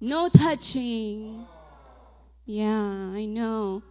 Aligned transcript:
no 0.00 0.28
touching. 0.28 1.46
Yeah, 2.44 3.12
I 3.14 3.24
know. 3.24 3.82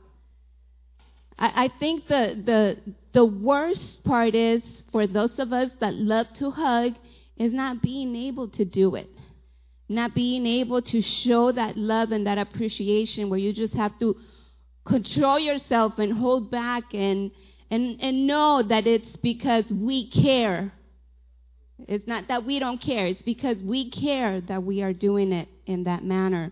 I, 1.39 1.65
I 1.65 1.67
think 1.79 2.07
the, 2.07 2.41
the, 2.45 2.93
the 3.13 3.25
worst 3.25 4.03
part 4.03 4.35
is 4.35 4.61
for 4.91 5.07
those 5.07 5.39
of 5.39 5.53
us 5.53 5.71
that 5.79 5.93
love 5.93 6.27
to 6.35 6.51
hug 6.51 6.95
is 7.37 7.53
not 7.53 7.81
being 7.81 8.15
able 8.15 8.49
to 8.49 8.65
do 8.65 8.95
it. 8.95 9.09
Not 9.89 10.13
being 10.13 10.45
able 10.45 10.81
to 10.81 11.01
show 11.01 11.51
that 11.51 11.77
love 11.77 12.11
and 12.11 12.27
that 12.27 12.37
appreciation 12.37 13.29
where 13.29 13.39
you 13.39 13.53
just 13.53 13.73
have 13.73 13.97
to 13.99 14.15
control 14.85 15.39
yourself 15.39 15.97
and 15.97 16.13
hold 16.13 16.51
back 16.51 16.93
and, 16.93 17.31
and, 17.69 18.01
and 18.01 18.27
know 18.27 18.61
that 18.63 18.87
it's 18.87 19.15
because 19.17 19.65
we 19.69 20.09
care. 20.09 20.73
It's 21.87 22.07
not 22.07 22.27
that 22.27 22.45
we 22.45 22.59
don't 22.59 22.81
care, 22.81 23.07
it's 23.07 23.21
because 23.21 23.57
we 23.63 23.89
care 23.89 24.41
that 24.41 24.63
we 24.63 24.81
are 24.81 24.93
doing 24.93 25.31
it 25.33 25.47
in 25.65 25.83
that 25.85 26.03
manner. 26.03 26.51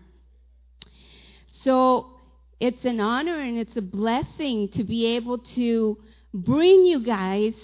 So 1.62 2.06
it's 2.58 2.84
an 2.84 3.00
honor 3.00 3.40
and 3.40 3.58
it's 3.58 3.76
a 3.76 3.82
blessing 3.82 4.68
to 4.70 4.84
be 4.84 5.06
able 5.16 5.38
to 5.38 5.98
bring 6.32 6.84
you 6.84 7.00
guys 7.00 7.54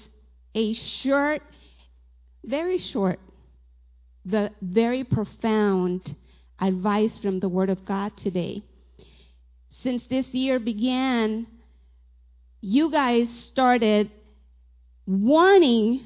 a 0.54 0.72
short, 0.74 1.42
very 2.44 2.78
short, 2.78 3.20
the 4.24 4.50
very 4.60 5.04
profound 5.04 6.16
advice 6.58 7.18
from 7.18 7.40
the 7.40 7.48
Word 7.48 7.70
of 7.70 7.84
God 7.84 8.16
today. 8.16 8.64
Since 9.82 10.06
this 10.06 10.26
year 10.28 10.58
began, 10.58 11.46
you 12.60 12.90
guys 12.90 13.28
started 13.44 14.10
wanting 15.06 16.00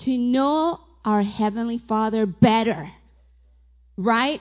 to 0.00 0.18
know 0.18 0.80
our 1.04 1.22
Heavenly 1.22 1.82
Father 1.88 2.26
better, 2.26 2.90
right? 3.96 4.40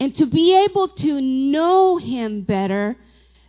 And 0.00 0.14
to 0.16 0.26
be 0.26 0.56
able 0.64 0.88
to 0.88 1.20
know 1.20 1.98
Him 1.98 2.42
better, 2.42 2.96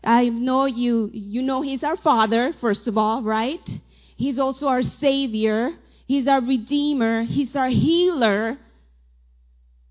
I 0.04 0.30
know 0.30 0.66
you, 0.66 1.10
you 1.14 1.42
know 1.42 1.62
He's 1.62 1.84
our 1.84 1.98
Father, 1.98 2.54
first 2.62 2.88
of 2.88 2.98
all, 2.98 3.24
right? 3.24 3.68
He's 4.16 4.40
also 4.40 4.68
our 4.68 4.84
Savior. 4.84 5.72
He's 6.08 6.28
our 6.28 6.42
Redeemer. 6.42 7.24
He's 7.24 7.56
our 7.56 7.70
healer. 7.70 8.58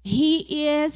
He 0.02 0.66
is 0.69 0.92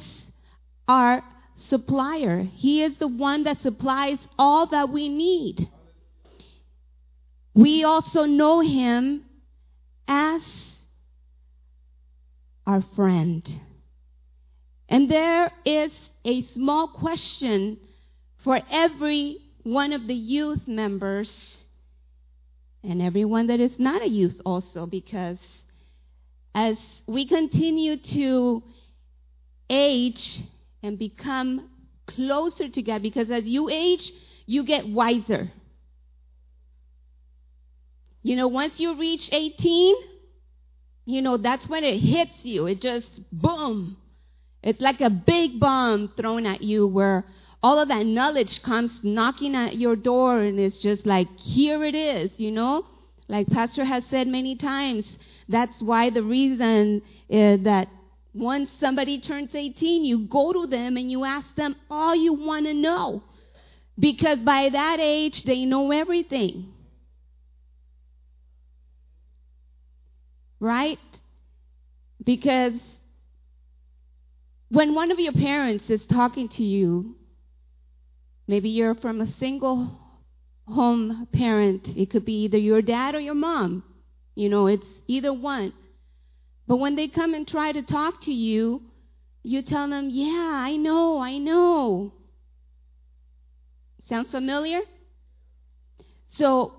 our 0.87 1.23
supplier. 1.69 2.41
He 2.41 2.83
is 2.83 2.97
the 2.97 3.07
one 3.07 3.43
that 3.45 3.61
supplies 3.61 4.19
all 4.37 4.67
that 4.67 4.89
we 4.89 5.09
need. 5.09 5.67
We 7.53 7.83
also 7.83 8.25
know 8.25 8.59
Him 8.59 9.23
as 10.07 10.41
our 12.65 12.83
friend. 12.95 13.61
And 14.89 15.09
there 15.09 15.51
is 15.65 15.91
a 16.25 16.43
small 16.53 16.87
question 16.87 17.77
for 18.43 18.61
every 18.69 19.39
one 19.63 19.93
of 19.93 20.07
the 20.07 20.13
youth 20.13 20.67
members 20.67 21.63
and 22.83 23.01
everyone 23.01 23.47
that 23.47 23.59
is 23.59 23.79
not 23.79 24.01
a 24.01 24.09
youth 24.09 24.39
also, 24.45 24.85
because 24.85 25.37
as 26.53 26.77
we 27.07 27.25
continue 27.25 27.97
to 27.97 28.61
age 29.69 30.41
and 30.83 30.99
become 30.99 31.69
closer 32.07 32.67
to 32.67 32.81
God, 32.81 33.01
because 33.01 33.31
as 33.31 33.45
you 33.45 33.69
age, 33.69 34.11
you 34.45 34.63
get 34.65 34.87
wiser. 34.87 35.51
You 38.21 38.35
know, 38.35 38.47
once 38.47 38.79
you 38.79 38.99
reach 38.99 39.29
18, 39.31 39.95
you 41.05 41.21
know, 41.21 41.37
that's 41.37 41.67
when 41.67 41.83
it 41.83 41.99
hits 41.99 42.33
you. 42.43 42.67
It 42.67 42.81
just, 42.81 43.07
boom. 43.31 43.97
It's 44.61 44.81
like 44.81 45.01
a 45.01 45.09
big 45.09 45.59
bomb 45.59 46.13
thrown 46.15 46.45
at 46.45 46.61
you 46.61 46.87
where 46.87 47.25
all 47.61 47.79
of 47.79 47.89
that 47.89 48.05
knowledge 48.05 48.61
comes 48.61 48.91
knocking 49.03 49.55
at 49.55 49.77
your 49.77 49.95
door 49.95 50.39
and 50.39 50.59
it's 50.59 50.81
just 50.81 51.05
like, 51.05 51.27
here 51.37 51.83
it 51.83 51.95
is, 51.95 52.31
you 52.37 52.51
know? 52.51 52.85
Like 53.27 53.47
Pastor 53.47 53.85
has 53.85 54.03
said 54.09 54.27
many 54.27 54.55
times, 54.55 55.05
that's 55.49 55.81
why 55.81 56.09
the 56.09 56.23
reason 56.23 57.01
is 57.29 57.63
that 57.63 57.87
once 58.33 58.69
somebody 58.79 59.19
turns 59.19 59.53
18, 59.53 60.03
you 60.03 60.27
go 60.27 60.51
to 60.53 60.67
them 60.67 60.97
and 60.97 61.11
you 61.11 61.23
ask 61.23 61.55
them 61.55 61.75
all 61.89 62.15
you 62.15 62.33
want 62.33 62.65
to 62.65 62.73
know. 62.73 63.23
Because 63.97 64.39
by 64.39 64.69
that 64.69 64.99
age, 64.99 65.43
they 65.43 65.65
know 65.65 65.91
everything. 65.91 66.73
Right? 70.63 70.97
Because 72.23 72.71
when 74.69 74.95
one 74.95 75.11
of 75.11 75.19
your 75.19 75.33
parents 75.33 75.83
is 75.89 75.99
talking 76.09 76.47
to 76.55 76.63
you, 76.63 77.17
maybe 78.47 78.69
you're 78.69 78.95
from 78.95 79.19
a 79.19 79.27
single 79.41 79.99
home 80.65 81.27
parent, 81.33 81.89
it 81.97 82.09
could 82.09 82.23
be 82.23 82.43
either 82.45 82.57
your 82.57 82.81
dad 82.81 83.13
or 83.13 83.19
your 83.19 83.35
mom. 83.35 83.83
You 84.35 84.47
know, 84.47 84.67
it's 84.67 84.85
either 85.05 85.33
one. 85.33 85.73
But 86.65 86.77
when 86.77 86.95
they 86.95 87.09
come 87.09 87.33
and 87.33 87.45
try 87.45 87.73
to 87.73 87.81
talk 87.81 88.21
to 88.21 88.31
you, 88.31 88.83
you 89.43 89.63
tell 89.63 89.89
them, 89.89 90.07
Yeah, 90.09 90.49
I 90.53 90.77
know, 90.77 91.19
I 91.19 91.39
know. 91.39 92.13
Sounds 94.07 94.31
familiar? 94.31 94.79
So, 96.37 96.71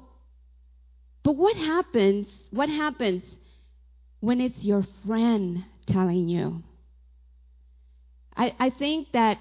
but 1.22 1.36
what 1.36 1.58
happens? 1.58 2.28
What 2.50 2.70
happens 2.70 3.22
when 4.24 4.40
it's 4.40 4.64
your 4.64 4.86
friend 5.06 5.64
telling 5.86 6.28
you? 6.28 6.62
I, 8.36 8.54
I 8.58 8.70
think 8.70 9.12
that 9.12 9.38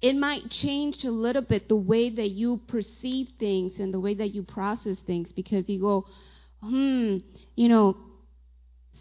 it 0.00 0.16
might 0.16 0.50
change 0.50 1.04
a 1.04 1.10
little 1.10 1.42
bit 1.42 1.68
the 1.68 1.76
way 1.76 2.08
that 2.08 2.30
you 2.30 2.60
perceive 2.66 3.28
things 3.38 3.78
and 3.78 3.92
the 3.92 4.00
way 4.00 4.14
that 4.14 4.34
you 4.34 4.42
process 4.42 4.96
things 5.06 5.30
because 5.30 5.68
you 5.68 5.80
go, 5.80 6.06
hmm, 6.60 7.18
you 7.54 7.68
know, 7.68 7.96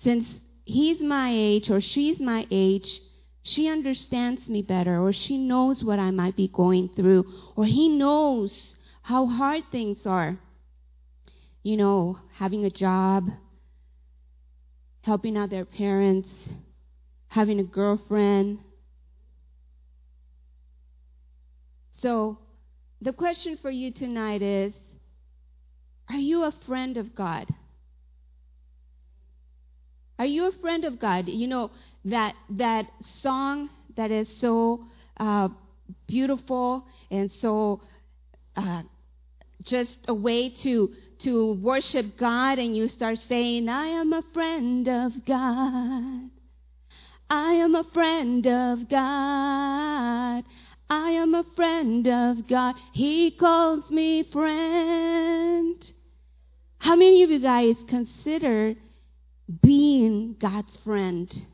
since 0.03 0.27
he's 0.65 1.01
my 1.01 1.31
age 1.33 1.69
or 1.69 1.79
she's 1.79 2.19
my 2.19 2.45
age, 2.51 3.01
she 3.43 3.67
understands 3.67 4.47
me 4.47 4.61
better 4.61 5.01
or 5.01 5.13
she 5.13 5.37
knows 5.37 5.83
what 5.83 5.99
I 5.99 6.11
might 6.11 6.35
be 6.35 6.49
going 6.49 6.89
through 6.89 7.25
or 7.55 7.65
he 7.65 7.87
knows 7.89 8.75
how 9.03 9.25
hard 9.25 9.63
things 9.71 10.05
are. 10.05 10.37
You 11.63 11.77
know, 11.77 12.19
having 12.33 12.65
a 12.65 12.69
job, 12.69 13.29
helping 15.01 15.37
out 15.37 15.49
their 15.49 15.65
parents, 15.65 16.29
having 17.27 17.59
a 17.59 17.63
girlfriend. 17.63 18.59
So, 22.01 22.37
the 23.01 23.13
question 23.13 23.57
for 23.61 23.69
you 23.71 23.91
tonight 23.91 24.41
is 24.41 24.73
Are 26.09 26.17
you 26.17 26.43
a 26.43 26.53
friend 26.65 26.97
of 26.97 27.15
God? 27.15 27.47
Are 30.19 30.25
you 30.25 30.47
a 30.47 30.51
friend 30.51 30.85
of 30.85 30.99
God? 30.99 31.27
You 31.27 31.47
know, 31.47 31.71
that, 32.05 32.35
that 32.51 32.85
song 33.23 33.69
that 33.95 34.11
is 34.11 34.27
so 34.39 34.85
uh, 35.17 35.49
beautiful 36.07 36.85
and 37.09 37.31
so 37.41 37.81
uh, 38.55 38.83
just 39.63 39.97
a 40.07 40.13
way 40.13 40.49
to, 40.49 40.89
to 41.23 41.53
worship 41.53 42.17
God, 42.17 42.59
and 42.59 42.75
you 42.75 42.87
start 42.87 43.19
saying, 43.27 43.69
I 43.69 43.87
am 43.87 44.13
a 44.13 44.23
friend 44.33 44.87
of 44.87 45.25
God. 45.25 46.29
I 47.29 47.53
am 47.53 47.75
a 47.75 47.83
friend 47.83 48.45
of 48.45 48.89
God. 48.89 50.43
I 50.89 51.09
am 51.11 51.33
a 51.33 51.45
friend 51.55 52.07
of 52.07 52.47
God. 52.47 52.75
He 52.91 53.31
calls 53.31 53.89
me 53.89 54.23
friend. 54.23 55.91
How 56.79 56.95
many 56.95 57.23
of 57.23 57.29
you 57.29 57.39
guys 57.39 57.75
consider 57.87 58.75
being 59.61 60.35
God's 60.39 60.75
friend. 60.83 61.45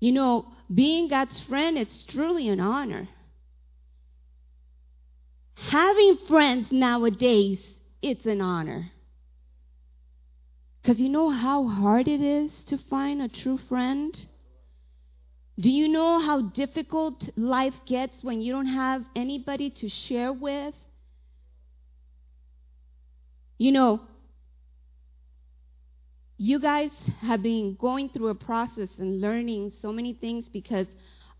You 0.00 0.12
know, 0.12 0.46
being 0.72 1.08
God's 1.08 1.40
friend, 1.40 1.76
it's 1.76 2.04
truly 2.04 2.48
an 2.48 2.60
honor. 2.60 3.08
Having 5.56 6.18
friends 6.28 6.70
nowadays, 6.70 7.58
it's 8.02 8.26
an 8.26 8.40
honor. 8.40 8.90
Because 10.82 11.00
you 11.00 11.08
know 11.08 11.30
how 11.30 11.66
hard 11.66 12.08
it 12.08 12.20
is 12.20 12.50
to 12.68 12.78
find 12.78 13.20
a 13.20 13.28
true 13.28 13.58
friend? 13.68 14.14
Do 15.58 15.68
you 15.68 15.88
know 15.88 16.20
how 16.20 16.42
difficult 16.42 17.22
life 17.36 17.74
gets 17.84 18.14
when 18.22 18.40
you 18.40 18.52
don't 18.52 18.66
have 18.66 19.02
anybody 19.16 19.70
to 19.70 19.88
share 19.88 20.32
with? 20.32 20.74
You 23.58 23.72
know, 23.72 24.00
you 26.36 26.60
guys 26.60 26.92
have 27.20 27.42
been 27.42 27.74
going 27.74 28.08
through 28.10 28.28
a 28.28 28.34
process 28.36 28.88
and 28.98 29.20
learning 29.20 29.72
so 29.82 29.92
many 29.92 30.14
things 30.14 30.48
because 30.48 30.86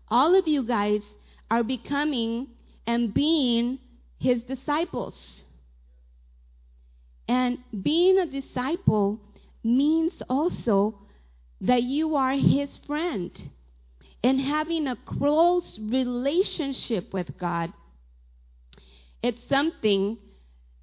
all 0.09 0.37
of 0.37 0.45
you 0.45 0.63
guys 0.67 1.01
are 1.49 1.63
becoming 1.63 2.47
and 2.85 3.13
being 3.13 3.79
his 4.19 4.43
disciples. 4.43 5.43
And 7.29 7.59
being 7.83 8.17
a 8.17 8.25
disciple 8.25 9.21
means 9.63 10.13
also 10.27 10.95
that 11.61 11.83
you 11.83 12.15
are 12.15 12.33
his 12.33 12.77
friend. 12.87 13.31
and 14.23 14.39
having 14.39 14.87
a 14.87 14.97
close 15.05 15.79
relationship 15.81 17.13
with 17.13 17.37
God, 17.37 17.71
it's 19.23 19.39
something 19.49 20.17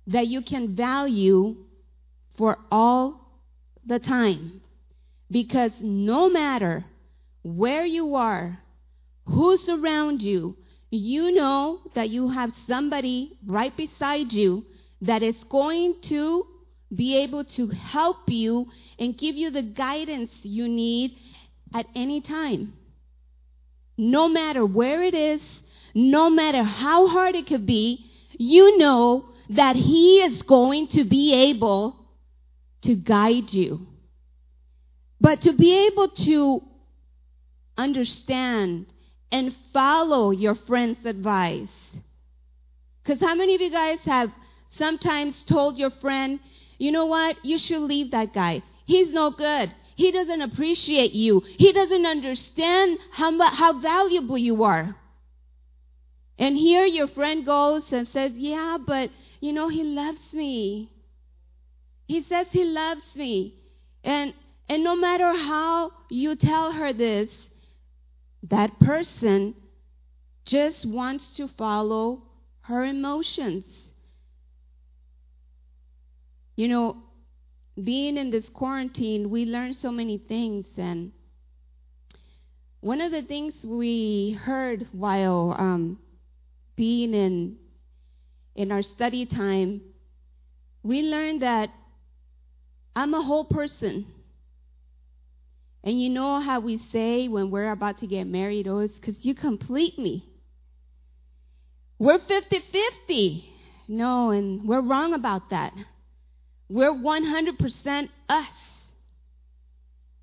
that 0.06 0.26
you 0.26 0.42
can 0.42 0.74
value 0.74 1.56
for 2.38 2.58
all 2.70 3.20
the 3.86 3.98
time. 3.98 4.60
Because 5.30 5.72
no 5.80 6.30
matter 6.30 6.84
where 7.42 7.84
you 7.84 8.14
are, 8.14 8.58
who's 9.26 9.68
around 9.68 10.22
you, 10.22 10.56
you 10.90 11.32
know 11.32 11.80
that 11.94 12.10
you 12.10 12.30
have 12.30 12.50
somebody 12.68 13.36
right 13.46 13.76
beside 13.76 14.32
you 14.32 14.64
that 15.02 15.22
is 15.22 15.36
going 15.48 15.96
to 16.02 16.46
be 16.94 17.16
able 17.16 17.44
to 17.44 17.68
help 17.68 18.28
you 18.28 18.68
and 18.98 19.18
give 19.18 19.34
you 19.34 19.50
the 19.50 19.62
guidance 19.62 20.30
you 20.42 20.68
need 20.68 21.16
at 21.74 21.86
any 21.94 22.20
time. 22.20 22.72
No 23.98 24.28
matter 24.28 24.64
where 24.64 25.02
it 25.02 25.14
is, 25.14 25.40
no 25.94 26.30
matter 26.30 26.62
how 26.62 27.08
hard 27.08 27.34
it 27.34 27.46
could 27.46 27.66
be, 27.66 28.10
you 28.38 28.78
know 28.78 29.30
that 29.50 29.76
He 29.76 30.20
is 30.20 30.42
going 30.42 30.88
to 30.88 31.04
be 31.04 31.32
able 31.32 31.96
to 32.82 32.94
guide 32.94 33.52
you. 33.52 33.86
But 35.20 35.42
to 35.42 35.52
be 35.52 35.86
able 35.86 36.08
to 36.08 36.62
understand 37.76 38.86
and 39.32 39.54
follow 39.72 40.30
your 40.30 40.54
friend's 40.54 41.04
advice. 41.04 41.68
Because 43.02 43.20
how 43.20 43.34
many 43.34 43.54
of 43.54 43.60
you 43.60 43.70
guys 43.70 43.98
have 44.04 44.30
sometimes 44.78 45.44
told 45.44 45.78
your 45.78 45.90
friend, 45.90 46.40
you 46.78 46.92
know 46.92 47.06
what, 47.06 47.44
you 47.44 47.58
should 47.58 47.82
leave 47.82 48.10
that 48.10 48.32
guy. 48.32 48.62
He's 48.84 49.12
no 49.12 49.30
good. 49.30 49.72
He 49.94 50.10
doesn't 50.10 50.42
appreciate 50.42 51.12
you. 51.12 51.42
He 51.58 51.72
doesn't 51.72 52.06
understand 52.06 52.98
how, 53.12 53.40
how 53.50 53.80
valuable 53.80 54.38
you 54.38 54.62
are. 54.62 54.94
And 56.38 56.56
here 56.56 56.84
your 56.84 57.08
friend 57.08 57.46
goes 57.46 57.90
and 57.92 58.06
says, 58.08 58.32
Yeah, 58.34 58.76
but 58.84 59.10
you 59.40 59.52
know, 59.52 59.68
he 59.68 59.82
loves 59.82 60.20
me. 60.32 60.90
He 62.06 62.22
says 62.22 62.46
he 62.50 62.64
loves 62.64 63.02
me. 63.14 63.54
And 64.04 64.34
and 64.68 64.82
no 64.82 64.96
matter 64.96 65.32
how 65.32 65.92
you 66.10 66.36
tell 66.36 66.72
her 66.72 66.92
this, 66.92 67.30
that 68.42 68.78
person 68.80 69.54
just 70.44 70.84
wants 70.84 71.32
to 71.36 71.48
follow 71.48 72.22
her 72.62 72.84
emotions. 72.84 73.64
You 76.56 76.68
know, 76.68 76.96
being 77.82 78.16
in 78.16 78.30
this 78.30 78.46
quarantine, 78.54 79.30
we 79.30 79.44
learned 79.44 79.76
so 79.80 79.92
many 79.92 80.18
things. 80.18 80.64
And 80.76 81.12
one 82.80 83.00
of 83.00 83.12
the 83.12 83.22
things 83.22 83.54
we 83.62 84.38
heard 84.42 84.86
while 84.92 85.54
um, 85.58 85.98
being 86.74 87.14
in 87.14 87.56
in 88.54 88.72
our 88.72 88.82
study 88.82 89.26
time, 89.26 89.82
we 90.82 91.02
learned 91.02 91.42
that 91.42 91.68
I'm 92.94 93.12
a 93.12 93.22
whole 93.22 93.44
person. 93.44 94.06
And 95.84 96.00
you 96.00 96.08
know 96.08 96.40
how 96.40 96.60
we 96.60 96.80
say 96.90 97.28
when 97.28 97.50
we're 97.50 97.70
about 97.70 97.98
to 97.98 98.06
get 98.06 98.26
married, 98.26 98.66
oh, 98.66 98.78
it's 98.78 98.94
because 98.94 99.16
you 99.20 99.34
complete 99.34 99.98
me. 99.98 100.24
We're 101.98 102.18
50 102.18 102.62
50. 103.06 103.50
No, 103.88 104.30
and 104.30 104.66
we're 104.66 104.80
wrong 104.80 105.12
about 105.12 105.50
that. 105.50 105.74
We're 106.68 106.92
100% 106.92 108.08
us. 108.28 108.46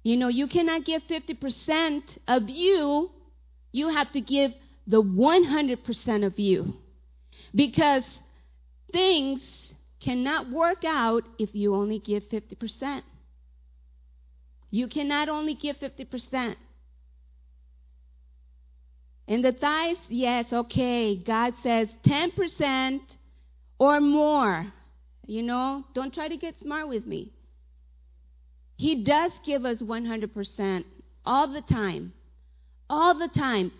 You 0.03 0.17
know, 0.17 0.27
you 0.27 0.47
cannot 0.47 0.85
give 0.85 1.01
50% 1.03 2.01
of 2.27 2.49
you, 2.49 3.09
you 3.71 3.89
have 3.89 4.11
to 4.11 4.21
give 4.21 4.51
the 4.85 5.01
100% 5.01 6.25
of 6.25 6.37
you. 6.37 6.73
Because 7.55 8.03
things 8.91 9.41
cannot 10.03 10.51
work 10.51 10.83
out 10.85 11.23
if 11.39 11.49
you 11.53 11.73
only 11.75 11.99
give 11.99 12.23
50%. 12.23 13.01
You 14.71 14.87
cannot 14.87 15.29
only 15.29 15.55
give 15.55 15.77
50%. 15.77 16.55
In 19.27 19.41
the 19.41 19.53
tithes, 19.53 19.99
yes, 20.09 20.45
okay. 20.51 21.15
God 21.15 21.53
says 21.63 21.87
10% 22.05 22.99
or 23.79 24.01
more. 24.01 24.73
You 25.25 25.43
know, 25.43 25.85
don't 25.93 26.13
try 26.13 26.27
to 26.27 26.37
get 26.37 26.55
smart 26.61 26.87
with 26.87 27.05
me. 27.05 27.31
He 28.75 29.03
does 29.03 29.31
give 29.45 29.65
us 29.65 29.79
100% 29.79 30.85
all 31.25 31.47
the 31.47 31.61
time. 31.61 32.13
All 32.89 33.17
the 33.17 33.29
time. 33.29 33.71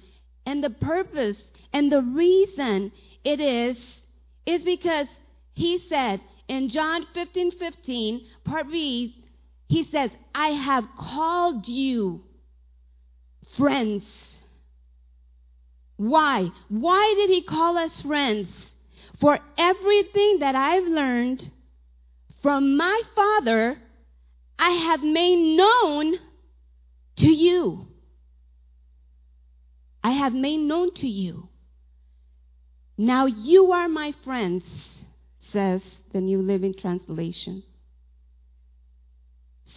And 0.45 0.63
the 0.63 0.69
purpose 0.69 1.37
and 1.73 1.91
the 1.91 2.01
reason 2.01 2.91
it 3.23 3.39
is, 3.39 3.77
is 4.45 4.61
because 4.63 5.07
he 5.53 5.83
said 5.89 6.21
in 6.47 6.69
John 6.69 7.05
15 7.13 7.51
15, 7.51 8.21
part 8.43 8.69
B, 8.69 9.15
he 9.67 9.83
says, 9.85 10.11
I 10.35 10.49
have 10.49 10.85
called 10.97 11.67
you 11.67 12.21
friends. 13.57 14.03
Why? 15.97 16.49
Why 16.69 17.13
did 17.17 17.29
he 17.29 17.43
call 17.43 17.77
us 17.77 18.01
friends? 18.01 18.49
For 19.23 19.39
everything 19.57 20.39
that 20.41 20.53
I've 20.53 20.83
learned 20.83 21.49
from 22.41 22.75
my 22.75 23.03
Father, 23.15 23.77
I 24.59 24.71
have 24.71 25.01
made 25.01 25.55
known 25.55 26.15
to 27.19 27.27
you. 27.27 27.87
I 30.03 30.11
have 30.11 30.33
made 30.33 30.57
known 30.57 30.93
to 30.95 31.07
you. 31.07 31.47
Now 32.97 33.27
you 33.27 33.71
are 33.71 33.87
my 33.87 34.13
friends, 34.25 34.65
says 35.53 35.81
the 36.11 36.19
New 36.19 36.39
Living 36.39 36.73
Translation. 36.73 37.63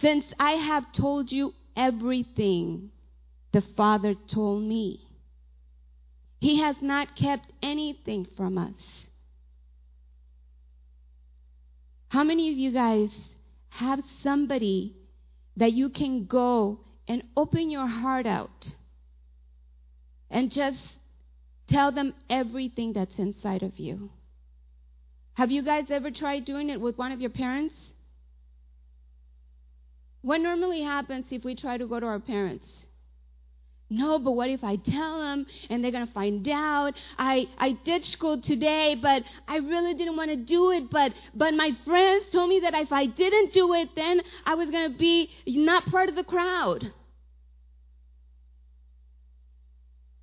Since 0.01 0.25
I 0.37 0.51
have 0.51 0.91
told 0.91 1.31
you 1.31 1.53
everything 1.73 2.91
the 3.53 3.63
Father 3.77 4.13
told 4.29 4.63
me, 4.63 5.07
He 6.41 6.59
has 6.59 6.75
not 6.81 7.15
kept 7.15 7.49
anything 7.63 8.27
from 8.35 8.57
us. 8.57 8.75
How 12.09 12.23
many 12.23 12.49
of 12.51 12.57
you 12.57 12.71
guys 12.71 13.09
have 13.69 13.99
somebody 14.23 14.95
that 15.57 15.73
you 15.73 15.89
can 15.89 16.25
go 16.25 16.79
and 17.07 17.23
open 17.35 17.69
your 17.69 17.87
heart 17.87 18.25
out 18.25 18.67
and 20.29 20.51
just 20.51 20.77
tell 21.69 21.91
them 21.91 22.13
everything 22.29 22.93
that's 22.93 23.17
inside 23.17 23.63
of 23.63 23.77
you? 23.77 24.09
Have 25.33 25.51
you 25.51 25.63
guys 25.63 25.85
ever 25.89 26.09
tried 26.09 26.45
doing 26.45 26.69
it 26.69 26.79
with 26.79 26.97
one 26.97 27.11
of 27.11 27.21
your 27.21 27.29
parents? 27.29 27.75
What 30.21 30.41
normally 30.41 30.81
happens 30.81 31.25
if 31.29 31.43
we 31.43 31.55
try 31.55 31.77
to 31.77 31.87
go 31.87 31.99
to 31.99 32.05
our 32.05 32.19
parents? 32.19 32.65
No, 33.89 34.19
but 34.19 34.31
what 34.31 34.49
if 34.49 34.63
I 34.63 34.75
tell 34.75 35.21
them 35.21 35.45
and 35.69 35.81
they're 35.81 35.91
going 35.91 36.05
to 36.05 36.13
find 36.13 36.47
out? 36.49 36.93
I, 37.17 37.47
I 37.57 37.71
did 37.85 38.03
school 38.03 38.41
today, 38.41 38.95
but 38.95 39.23
I 39.47 39.57
really 39.57 39.93
didn't 39.93 40.17
want 40.17 40.29
to 40.29 40.35
do 40.35 40.71
it. 40.71 40.89
But, 40.91 41.13
but 41.33 41.53
my 41.53 41.71
friends 41.85 42.25
told 42.31 42.49
me 42.49 42.59
that 42.59 42.73
if 42.73 42.91
I 42.91 43.05
didn't 43.05 43.53
do 43.53 43.73
it, 43.73 43.89
then 43.95 44.21
I 44.45 44.55
was 44.55 44.69
going 44.69 44.91
to 44.91 44.97
be 44.97 45.31
not 45.47 45.85
part 45.85 46.09
of 46.09 46.15
the 46.15 46.25
crowd. 46.25 46.91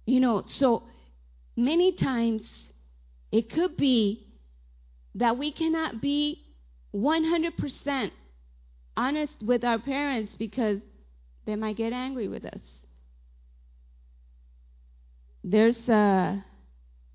You 0.06 0.20
know, 0.20 0.44
so 0.46 0.82
many 1.56 1.92
times 1.92 2.42
it 3.32 3.48
could 3.50 3.78
be 3.78 4.26
that 5.14 5.38
we 5.38 5.50
cannot 5.50 6.02
be 6.02 6.42
100% 6.94 8.10
honest 8.94 9.32
with 9.42 9.64
our 9.64 9.78
parents 9.78 10.32
because 10.38 10.80
they 11.46 11.56
might 11.56 11.76
get 11.76 11.94
angry 11.94 12.28
with 12.28 12.44
us. 12.44 12.60
There's 15.44 15.88
a, 15.90 16.42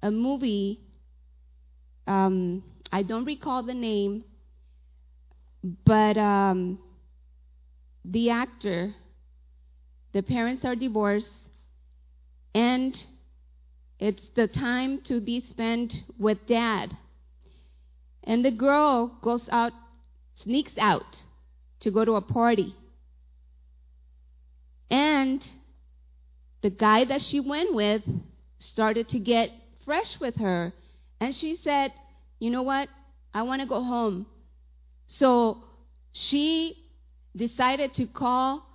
a 0.03 0.11
movie, 0.11 0.79
um, 2.05 2.63
I 2.91 3.01
don't 3.01 3.25
recall 3.25 3.63
the 3.63 3.73
name, 3.73 4.23
but 5.83 6.15
um, 6.15 6.77
the 8.05 8.29
actor, 8.29 8.93
the 10.13 10.21
parents 10.21 10.63
are 10.63 10.75
divorced, 10.75 11.31
and 12.53 12.95
it's 13.99 14.27
the 14.35 14.47
time 14.47 15.01
to 15.05 15.19
be 15.19 15.41
spent 15.41 15.95
with 16.19 16.45
dad. 16.45 16.95
And 18.23 18.45
the 18.45 18.51
girl 18.51 19.07
goes 19.23 19.49
out, 19.51 19.73
sneaks 20.43 20.77
out 20.77 21.23
to 21.79 21.89
go 21.89 22.05
to 22.05 22.13
a 22.13 22.21
party. 22.21 22.75
And 24.91 25.43
the 26.61 26.69
guy 26.69 27.05
that 27.05 27.21
she 27.21 27.39
went 27.39 27.73
with 27.73 28.01
started 28.57 29.09
to 29.09 29.19
get 29.19 29.51
fresh 29.85 30.19
with 30.19 30.35
her. 30.37 30.73
And 31.19 31.35
she 31.35 31.57
said, 31.63 31.93
You 32.39 32.49
know 32.49 32.63
what? 32.63 32.89
I 33.33 33.43
want 33.43 33.61
to 33.61 33.67
go 33.67 33.83
home. 33.83 34.25
So 35.07 35.63
she 36.11 36.77
decided 37.35 37.93
to 37.95 38.05
call 38.05 38.65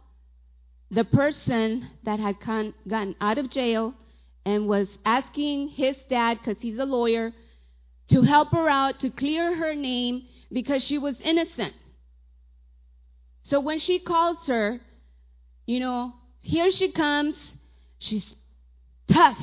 the 0.90 1.04
person 1.04 1.88
that 2.04 2.20
had 2.20 2.40
con- 2.40 2.74
gotten 2.86 3.16
out 3.20 3.38
of 3.38 3.50
jail 3.50 3.94
and 4.46 4.68
was 4.68 4.88
asking 5.04 5.68
his 5.68 5.96
dad, 6.08 6.38
because 6.38 6.60
he's 6.60 6.78
a 6.78 6.84
lawyer, 6.84 7.32
to 8.10 8.22
help 8.22 8.50
her 8.50 8.68
out 8.68 9.00
to 9.00 9.10
clear 9.10 9.56
her 9.56 9.74
name 9.74 10.22
because 10.52 10.84
she 10.84 10.98
was 10.98 11.16
innocent. 11.20 11.72
So 13.44 13.60
when 13.60 13.78
she 13.78 13.98
calls 13.98 14.38
her, 14.46 14.80
you 15.66 15.80
know, 15.80 16.12
here 16.40 16.70
she 16.70 16.92
comes. 16.92 17.36
She's 18.04 18.34
tough. 19.08 19.38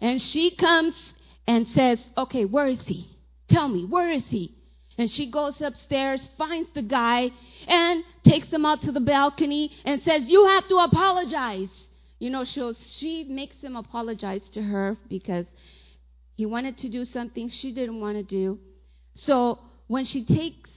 And 0.00 0.20
she 0.20 0.50
comes 0.50 0.94
and 1.46 1.68
says, 1.68 1.98
Okay, 2.16 2.44
where 2.44 2.66
is 2.66 2.80
he? 2.82 3.08
Tell 3.48 3.68
me, 3.68 3.84
where 3.84 4.10
is 4.10 4.24
he? 4.28 4.56
And 4.96 5.10
she 5.10 5.26
goes 5.30 5.60
upstairs, 5.60 6.28
finds 6.38 6.70
the 6.74 6.82
guy, 6.82 7.30
and 7.66 8.04
takes 8.24 8.48
him 8.52 8.64
out 8.64 8.82
to 8.82 8.92
the 8.92 9.00
balcony 9.00 9.70
and 9.84 10.02
says, 10.02 10.22
You 10.24 10.46
have 10.46 10.66
to 10.68 10.78
apologize. 10.78 11.68
You 12.18 12.30
know, 12.30 12.44
she 12.44 12.72
she 12.98 13.24
makes 13.24 13.56
him 13.60 13.76
apologize 13.76 14.48
to 14.50 14.62
her 14.62 14.96
because 15.08 15.46
he 16.34 16.46
wanted 16.46 16.78
to 16.78 16.88
do 16.88 17.04
something 17.04 17.50
she 17.50 17.72
didn't 17.72 18.00
want 18.00 18.16
to 18.16 18.22
do. 18.22 18.58
So 19.14 19.58
when 19.88 20.04
she 20.04 20.24
takes 20.24 20.70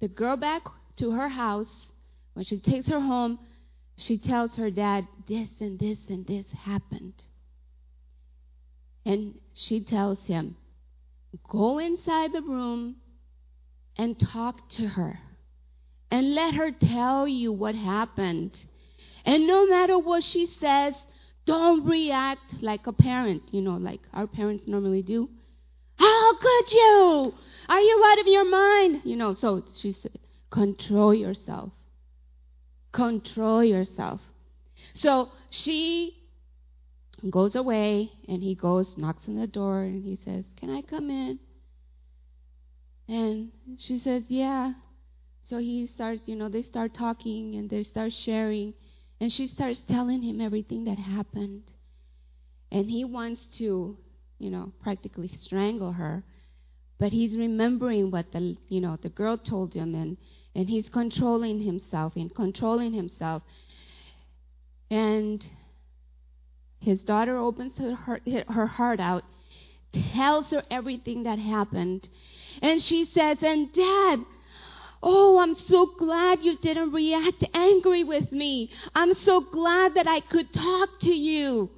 the 0.00 0.08
girl 0.08 0.36
back 0.36 0.62
to 0.96 1.12
her 1.12 1.28
house, 1.28 1.92
when 2.34 2.44
she 2.44 2.58
takes 2.58 2.88
her 2.88 3.00
home, 3.00 3.38
she 3.98 4.16
tells 4.16 4.54
her 4.56 4.70
dad, 4.70 5.06
This 5.26 5.50
and 5.60 5.78
this 5.78 5.98
and 6.08 6.26
this 6.26 6.46
happened. 6.64 7.14
And 9.04 9.34
she 9.54 9.80
tells 9.80 10.20
him, 10.24 10.56
Go 11.48 11.78
inside 11.78 12.32
the 12.32 12.42
room 12.42 12.96
and 13.96 14.18
talk 14.18 14.68
to 14.70 14.86
her 14.88 15.18
and 16.10 16.34
let 16.34 16.54
her 16.54 16.70
tell 16.70 17.26
you 17.26 17.52
what 17.52 17.74
happened. 17.74 18.64
And 19.24 19.46
no 19.46 19.66
matter 19.66 19.98
what 19.98 20.22
she 20.24 20.46
says, 20.60 20.94
don't 21.44 21.84
react 21.84 22.62
like 22.62 22.86
a 22.86 22.92
parent, 22.92 23.42
you 23.50 23.60
know, 23.60 23.76
like 23.76 24.00
our 24.14 24.26
parents 24.26 24.64
normally 24.66 25.02
do. 25.02 25.28
How 25.98 26.36
could 26.38 26.72
you? 26.72 27.34
Are 27.68 27.80
you 27.80 28.04
out 28.06 28.20
of 28.20 28.26
your 28.26 28.48
mind? 28.48 29.00
You 29.04 29.16
know, 29.16 29.34
so 29.34 29.64
she 29.80 29.96
said, 30.00 30.18
control 30.50 31.12
yourself. 31.12 31.72
Control 32.92 33.62
yourself. 33.62 34.20
So 34.94 35.30
she 35.50 36.18
goes 37.30 37.54
away 37.54 38.12
and 38.28 38.42
he 38.42 38.54
goes, 38.54 38.96
knocks 38.96 39.26
on 39.28 39.36
the 39.36 39.46
door, 39.46 39.82
and 39.82 40.02
he 40.04 40.18
says, 40.24 40.44
Can 40.56 40.70
I 40.70 40.82
come 40.82 41.10
in? 41.10 41.38
And 43.08 43.50
she 43.78 43.98
says, 44.00 44.24
Yeah. 44.28 44.72
So 45.48 45.58
he 45.58 45.86
starts, 45.86 46.22
you 46.26 46.36
know, 46.36 46.48
they 46.48 46.62
start 46.62 46.94
talking 46.94 47.54
and 47.54 47.70
they 47.70 47.82
start 47.82 48.12
sharing. 48.12 48.74
And 49.20 49.32
she 49.32 49.48
starts 49.48 49.80
telling 49.88 50.22
him 50.22 50.40
everything 50.40 50.84
that 50.84 50.98
happened. 50.98 51.62
And 52.70 52.90
he 52.90 53.04
wants 53.04 53.40
to, 53.58 53.96
you 54.38 54.50
know, 54.50 54.72
practically 54.82 55.30
strangle 55.40 55.92
her. 55.92 56.22
But 56.98 57.12
he's 57.12 57.36
remembering 57.36 58.10
what 58.10 58.30
the, 58.32 58.56
you 58.68 58.80
know, 58.80 58.98
the 59.00 59.08
girl 59.08 59.38
told 59.38 59.72
him 59.72 59.94
and, 59.94 60.18
and 60.58 60.68
he's 60.68 60.88
controlling 60.88 61.60
himself 61.60 62.16
and 62.16 62.34
controlling 62.34 62.92
himself. 62.92 63.44
And 64.90 65.46
his 66.80 67.00
daughter 67.02 67.36
opens 67.36 67.78
her 67.78 67.94
heart, 67.94 68.22
her 68.48 68.66
heart 68.66 68.98
out, 68.98 69.22
tells 70.12 70.50
her 70.50 70.64
everything 70.68 71.22
that 71.22 71.38
happened. 71.38 72.08
And 72.60 72.82
she 72.82 73.04
says, 73.04 73.38
And 73.40 73.72
dad, 73.72 74.24
Oh, 75.00 75.38
I'm 75.38 75.54
so 75.54 75.94
glad 75.96 76.40
you 76.42 76.58
didn't 76.58 76.90
react 76.90 77.44
angry 77.54 78.02
with 78.02 78.32
me. 78.32 78.72
I'm 78.96 79.14
so 79.14 79.40
glad 79.40 79.94
that 79.94 80.08
I 80.08 80.18
could 80.18 80.52
talk 80.52 80.98
to 81.02 81.14
you. 81.14 81.70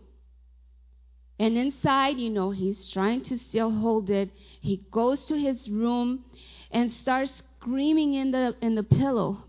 And 1.38 1.58
inside, 1.58 2.16
you 2.16 2.30
know, 2.30 2.50
he's 2.50 2.88
trying 2.88 3.24
to 3.24 3.38
still 3.50 3.70
hold 3.70 4.08
it. 4.08 4.30
He 4.62 4.86
goes 4.90 5.26
to 5.26 5.38
his 5.38 5.68
room 5.68 6.24
and 6.70 6.90
starts 6.92 7.42
screaming 7.60 8.14
in 8.14 8.30
the 8.30 8.56
in 8.60 8.74
the 8.74 8.82
pillow. 8.82 9.44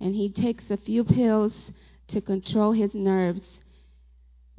And 0.00 0.14
he 0.14 0.30
takes 0.30 0.70
a 0.70 0.76
few 0.76 1.04
pills 1.04 1.52
to 2.08 2.20
control 2.20 2.72
his 2.72 2.94
nerves. 2.94 3.42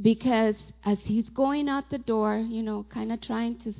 Because 0.01 0.55
as 0.83 1.00
he's 1.03 1.29
going 1.29 1.69
out 1.69 1.89
the 1.89 1.98
door, 1.98 2.38
you 2.38 2.62
know, 2.62 2.86
kind 2.89 3.12
of 3.12 3.21
trying 3.21 3.59
to 3.59 3.74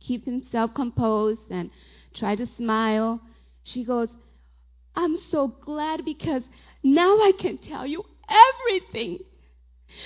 keep 0.00 0.24
himself 0.24 0.74
composed 0.74 1.50
and 1.50 1.70
try 2.14 2.34
to 2.34 2.46
smile, 2.56 3.20
she 3.62 3.84
goes, 3.84 4.08
I'm 4.94 5.18
so 5.30 5.48
glad 5.48 6.04
because 6.04 6.42
now 6.82 7.18
I 7.18 7.32
can 7.38 7.58
tell 7.58 7.86
you 7.86 8.04
everything. 8.28 9.18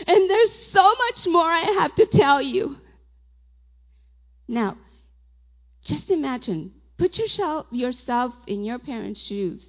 And 0.07 0.31
there's 0.31 0.51
so 0.73 0.83
much 0.83 1.27
more 1.27 1.51
I 1.51 1.77
have 1.79 1.95
to 1.97 2.07
tell 2.07 2.43
you. 2.43 2.77
Now, 4.47 4.77
just 5.85 6.11
imagine, 6.11 6.73
put 7.01 7.19
yourself, 7.19 7.67
yourself 7.71 8.35
in 8.47 8.63
your 8.63 8.79
parents' 8.79 9.23
shoes. 9.23 9.65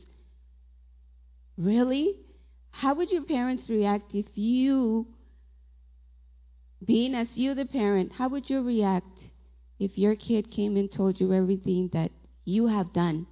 Really? 1.58 2.16
How 2.70 2.94
would 2.96 3.12
your 3.12 3.24
parents 3.24 3.70
react 3.70 4.14
if 4.14 4.28
you, 4.36 5.08
being 6.86 7.16
as 7.16 7.30
you 7.36 7.56
the 7.56 7.66
parent, 7.66 8.14
how 8.14 8.30
would 8.30 8.50
you 8.50 8.62
react 8.62 9.18
if 9.80 9.98
your 9.98 10.16
kid 10.16 10.52
came 10.52 10.78
and 10.78 10.92
told 10.92 11.20
you 11.20 11.34
everything 11.34 11.90
that 11.94 12.12
you 12.46 12.68
have 12.68 12.94
done? 12.94 13.28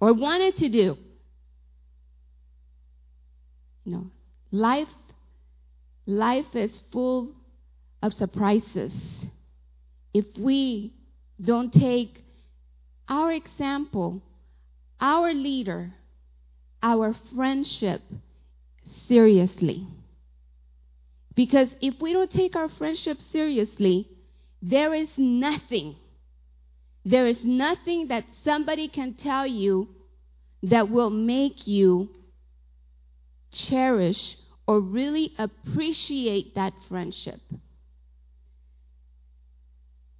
or 0.00 0.12
wanted 0.12 0.56
to 0.56 0.68
do. 0.68 0.96
Know, 3.84 4.10
life 4.50 4.88
life 6.06 6.54
is 6.54 6.70
full 6.92 7.32
of 8.02 8.14
surprises. 8.14 8.92
If 10.14 10.26
we 10.38 10.92
don't 11.42 11.72
take 11.72 12.22
our 13.10 13.32
example, 13.32 14.22
our 15.00 15.34
leader, 15.34 15.92
our 16.82 17.14
friendship 17.34 18.00
seriously. 19.08 19.86
Because 21.34 21.68
if 21.82 22.00
we 22.00 22.14
don't 22.14 22.30
take 22.30 22.56
our 22.56 22.70
friendship 22.70 23.18
seriously, 23.32 24.08
there 24.62 24.94
is 24.94 25.08
nothing 25.18 25.96
there 27.04 27.26
is 27.26 27.38
nothing 27.42 28.08
that 28.08 28.24
somebody 28.44 28.88
can 28.88 29.14
tell 29.14 29.46
you 29.46 29.88
that 30.62 30.90
will 30.90 31.10
make 31.10 31.66
you 31.66 32.10
cherish 33.52 34.36
or 34.66 34.80
really 34.80 35.32
appreciate 35.38 36.54
that 36.54 36.74
friendship. 36.88 37.40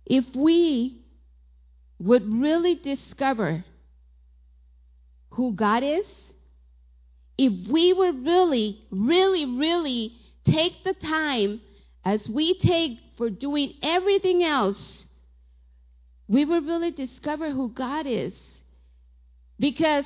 If 0.07 0.25
we 0.35 1.03
would 2.01 2.27
really 2.27 2.75
discover 2.75 3.65
who 5.31 5.53
God 5.55 5.85
is, 5.85 6.07
if 7.39 7.69
we 7.71 7.93
would 7.93 8.25
really, 8.25 8.81
really, 8.91 9.47
really 9.47 10.13
take 10.45 10.83
the 10.83 10.95
time 10.95 11.61
as 12.05 12.27
we 12.29 12.59
take 12.59 12.99
for 13.17 13.31
doing 13.31 13.75
everything 13.83 14.43
else 14.43 15.05
we 16.31 16.45
will 16.45 16.61
really 16.61 16.93
discover 16.93 17.51
who 17.51 17.71
God 17.71 18.07
is. 18.07 18.33
Because 19.59 20.05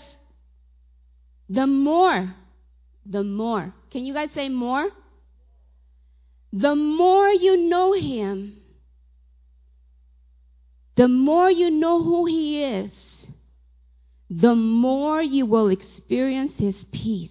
the 1.51 1.67
more, 1.67 2.35
the 3.05 3.23
more, 3.23 3.75
can 3.91 4.07
you 4.07 4.15
guys 4.15 4.31
say 4.35 4.49
more? 4.49 4.89
The 6.51 6.75
more 6.75 7.29
you 7.29 7.69
know 7.69 7.93
Him, 7.93 8.57
the 10.97 11.09
more 11.09 11.51
you 11.51 11.71
know 11.71 12.03
who 12.03 12.27
He 12.27 12.63
is, 12.63 12.91
the 14.31 14.55
more 14.55 15.21
you 15.23 15.47
will 15.47 15.69
experience 15.69 16.53
His 16.57 16.77
peace, 16.93 17.31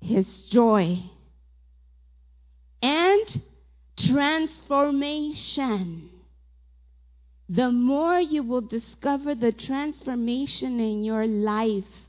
His 0.00 0.26
joy, 0.50 0.98
and 2.82 3.42
transformation 3.96 6.10
the 7.50 7.72
more 7.72 8.20
you 8.20 8.44
will 8.44 8.60
discover 8.60 9.34
the 9.34 9.50
transformation 9.50 10.78
in 10.78 11.02
your 11.02 11.26
life 11.26 12.06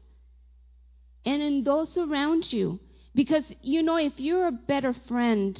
and 1.25 1.41
in 1.41 1.63
those 1.63 1.97
around 1.97 2.53
you. 2.53 2.79
Because, 3.15 3.45
you 3.63 3.81
know, 3.81 3.97
if 3.97 4.13
you're 4.17 4.45
a 4.45 4.51
better 4.51 4.93
friend, 5.07 5.59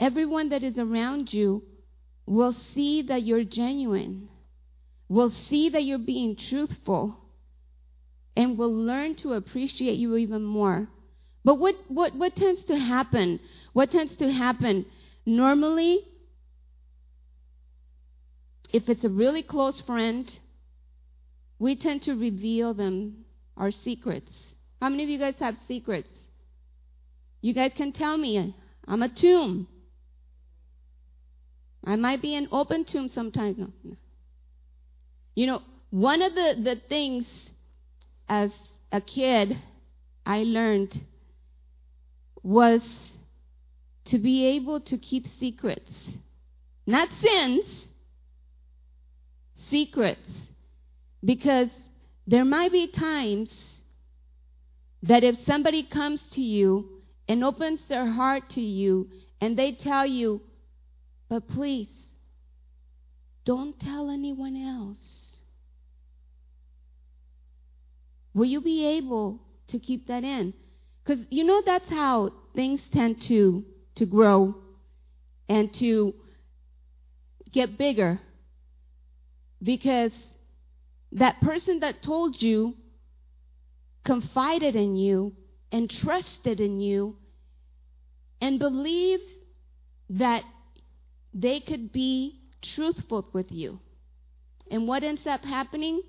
everyone 0.00 0.48
that 0.48 0.64
is 0.64 0.76
around 0.78 1.32
you 1.32 1.62
will 2.26 2.54
see 2.74 3.02
that 3.02 3.22
you're 3.22 3.44
genuine, 3.44 4.28
will 5.08 5.32
see 5.48 5.68
that 5.70 5.84
you're 5.84 5.98
being 5.98 6.36
truthful, 6.36 7.16
and 8.36 8.58
will 8.58 8.74
learn 8.74 9.14
to 9.16 9.32
appreciate 9.32 9.96
you 9.96 10.16
even 10.16 10.42
more. 10.42 10.88
But 11.44 11.54
what, 11.60 11.76
what, 11.88 12.14
what 12.16 12.34
tends 12.34 12.64
to 12.64 12.76
happen? 12.76 13.40
What 13.72 13.92
tends 13.92 14.16
to 14.16 14.30
happen? 14.30 14.84
Normally, 15.24 16.00
if 18.72 18.88
it's 18.88 19.04
a 19.04 19.08
really 19.08 19.42
close 19.42 19.80
friend, 19.80 20.38
we 21.58 21.76
tend 21.76 22.02
to 22.02 22.12
reveal 22.12 22.74
them 22.74 23.24
our 23.56 23.70
secrets. 23.70 24.30
How 24.82 24.88
many 24.88 25.04
of 25.04 25.08
you 25.08 25.18
guys 25.18 25.36
have 25.40 25.56
secrets? 25.66 26.08
You 27.40 27.54
guys 27.54 27.72
can 27.76 27.92
tell 27.92 28.16
me. 28.16 28.54
I'm 28.86 29.02
a 29.02 29.08
tomb. 29.08 29.68
I 31.86 31.94
might 31.94 32.20
be 32.20 32.34
an 32.34 32.48
open 32.50 32.84
tomb 32.84 33.08
sometimes. 33.14 33.56
No, 33.58 33.68
no. 33.84 33.96
You 35.36 35.46
know, 35.46 35.62
one 35.90 36.20
of 36.20 36.34
the, 36.34 36.56
the 36.62 36.76
things 36.88 37.24
as 38.28 38.50
a 38.90 39.00
kid 39.00 39.56
I 40.26 40.42
learned 40.42 41.00
was 42.42 42.82
to 44.06 44.18
be 44.18 44.46
able 44.46 44.80
to 44.80 44.98
keep 44.98 45.26
secrets. 45.38 45.90
Not 46.86 47.08
sins, 47.22 47.64
secrets. 49.70 50.20
Because 51.24 51.68
there 52.26 52.44
might 52.44 52.72
be 52.72 52.88
times 52.88 53.50
that 55.02 55.22
if 55.22 55.36
somebody 55.46 55.84
comes 55.84 56.20
to 56.32 56.40
you 56.40 57.02
and 57.28 57.44
opens 57.44 57.80
their 57.88 58.06
heart 58.06 58.50
to 58.50 58.60
you 58.60 59.08
and 59.40 59.56
they 59.56 59.72
tell 59.72 60.06
you, 60.06 60.40
but 61.28 61.48
please, 61.48 61.88
don't 63.44 63.78
tell 63.80 64.10
anyone 64.10 64.56
else. 64.56 65.36
Will 68.34 68.46
you 68.46 68.60
be 68.60 68.84
able 68.84 69.40
to 69.68 69.78
keep 69.78 70.08
that 70.08 70.24
in? 70.24 70.52
Because 71.02 71.24
you 71.30 71.44
know 71.44 71.62
that's 71.64 71.88
how 71.88 72.32
things 72.54 72.80
tend 72.92 73.22
to, 73.22 73.64
to 73.94 74.06
grow 74.06 74.56
and 75.48 75.72
to 75.74 76.14
get 77.52 77.78
bigger. 77.78 78.20
Because 79.62 80.12
that 81.12 81.40
person 81.40 81.80
that 81.80 82.02
told 82.02 82.42
you 82.42 82.74
confided 84.04 84.76
in 84.76 84.96
you 84.96 85.34
and 85.72 85.88
trusted 85.88 86.60
in 86.60 86.80
you 86.80 87.16
and 88.40 88.58
believed 88.58 89.24
that 90.10 90.44
they 91.36 91.60
could 91.60 91.92
be 91.92 92.40
truthful 92.74 93.28
with 93.32 93.52
you. 93.52 93.78
And 94.70 94.88
what 94.88 95.04
ends 95.04 95.26
up 95.26 95.42
happening? 95.42 96.02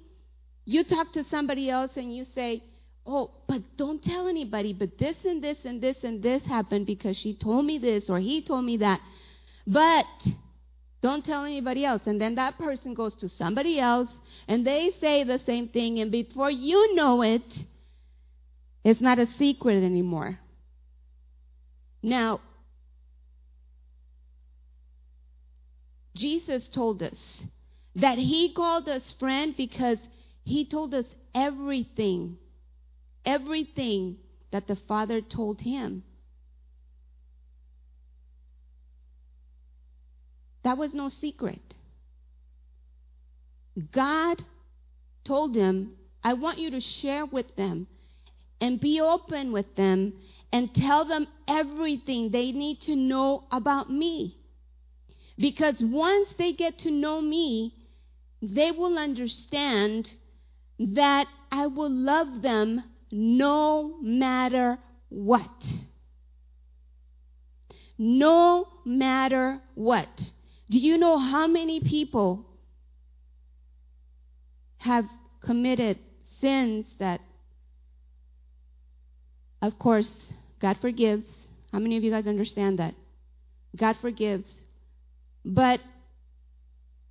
You 0.66 0.84
talk 0.84 1.12
to 1.14 1.26
somebody 1.30 1.70
else 1.70 1.92
and 1.96 2.16
you 2.16 2.26
say, 2.34 2.64
Oh, 3.06 3.32
but 3.48 3.62
don't 3.78 4.04
tell 4.04 4.28
anybody, 4.28 4.74
but 4.74 4.98
this 4.98 5.16
and 5.24 5.42
this 5.42 5.58
and 5.64 5.82
this 5.82 5.96
and 6.04 6.22
this 6.22 6.44
happened 6.44 6.86
because 6.86 7.16
she 7.18 7.38
told 7.38 7.66
me 7.66 7.78
this 7.78 8.06
or 8.10 8.20
he 8.20 8.42
told 8.42 8.66
me 8.66 8.78
that. 8.78 9.00
But 9.66 10.06
don't 11.02 11.24
tell 11.24 11.46
anybody 11.46 11.86
else. 11.86 12.02
And 12.06 12.20
then 12.20 12.36
that 12.36 12.58
person 12.58 12.94
goes 12.94 13.14
to 13.22 13.30
somebody 13.38 13.80
else 13.80 14.10
and 14.48 14.68
they 14.68 14.92
say 15.00 15.24
the 15.24 15.40
same 15.46 15.70
thing. 15.70 16.00
And 16.00 16.12
before 16.12 16.52
you 16.52 16.96
know 16.96 17.22
it, 17.22 17.44
it's 18.84 19.00
not 19.00 19.20
a 19.20 19.28
secret 19.38 19.84
anymore. 19.84 20.40
Now, 22.04 22.42
Jesus 26.18 26.68
told 26.74 27.04
us 27.04 27.18
that 27.96 28.18
he 28.18 28.54
called 28.54 28.90
us 28.90 29.14
friend 29.20 29.56
because 29.56 30.00
he 30.44 30.66
told 30.66 30.94
us 30.94 31.06
everything, 31.36 32.38
everything 33.26 34.18
that 34.52 34.68
the 34.68 34.76
Father 34.88 35.22
told 35.22 35.62
him. 35.62 36.04
That 40.64 40.78
was 40.78 40.94
no 40.94 41.10
secret. 41.10 41.76
God 43.92 44.44
told 45.24 45.56
him, 45.56 45.94
I 46.24 46.34
want 46.34 46.58
you 46.58 46.72
to 46.72 46.82
share 46.82 47.26
with 47.26 47.56
them 47.56 47.88
and 48.60 48.80
be 48.80 49.00
open 49.00 49.52
with 49.52 49.76
them 49.76 50.14
and 50.52 50.74
tell 50.74 51.06
them 51.06 51.28
everything 51.48 52.32
they 52.32 52.52
need 52.52 52.82
to 52.82 52.96
know 52.96 53.44
about 53.52 53.92
me. 53.92 54.37
Because 55.38 55.76
once 55.80 56.30
they 56.38 56.54
get 56.54 56.80
to 56.80 56.92
know 56.92 57.22
me, 57.22 57.74
they 58.42 58.72
will 58.72 58.98
understand 58.98 60.14
that 60.80 61.28
I 61.52 61.68
will 61.68 61.92
love 61.92 62.42
them 62.42 62.84
no 63.12 63.98
matter 64.02 64.80
what. 65.10 65.50
No 67.98 68.68
matter 68.86 69.62
what. 69.76 70.10
Do 70.70 70.78
you 70.78 70.98
know 70.98 71.18
how 71.18 71.48
many 71.48 71.80
people 71.80 72.46
have 74.78 75.06
committed 75.42 75.98
sins 76.42 76.86
that, 77.00 77.22
of 79.62 79.80
course, 79.80 80.10
God 80.60 80.78
forgives? 80.82 81.26
How 81.72 81.80
many 81.80 81.98
of 81.98 82.04
you 82.04 82.12
guys 82.12 82.28
understand 82.28 82.80
that? 82.80 82.94
God 83.76 83.96
forgives. 84.02 84.46
But 85.46 85.82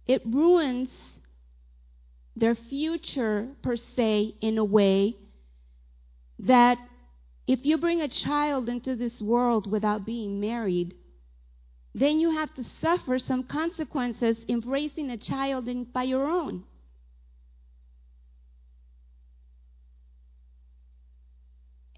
it 0.07 0.23
ruins 0.25 0.91
their 2.37 2.55
future, 2.55 3.49
per 3.63 3.77
se, 3.77 4.35
in 4.41 4.59
a 4.59 4.65
way 4.65 5.17
that 6.39 6.79
if 7.47 7.65
you 7.65 7.79
bring 7.79 8.01
a 8.01 8.09
child 8.09 8.69
into 8.69 8.95
this 8.95 9.21
world 9.21 9.71
without 9.71 10.05
being 10.05 10.41
married, 10.41 10.95
then 11.95 12.19
you 12.19 12.31
have 12.33 12.53
to 12.55 12.65
suffer 12.83 13.19
some 13.19 13.43
consequences 13.45 14.37
in 14.49 14.61
raising 14.61 15.11
a 15.11 15.17
child 15.17 15.67
in, 15.67 15.85
by 15.85 16.03
your 16.03 16.29
own. 16.29 16.65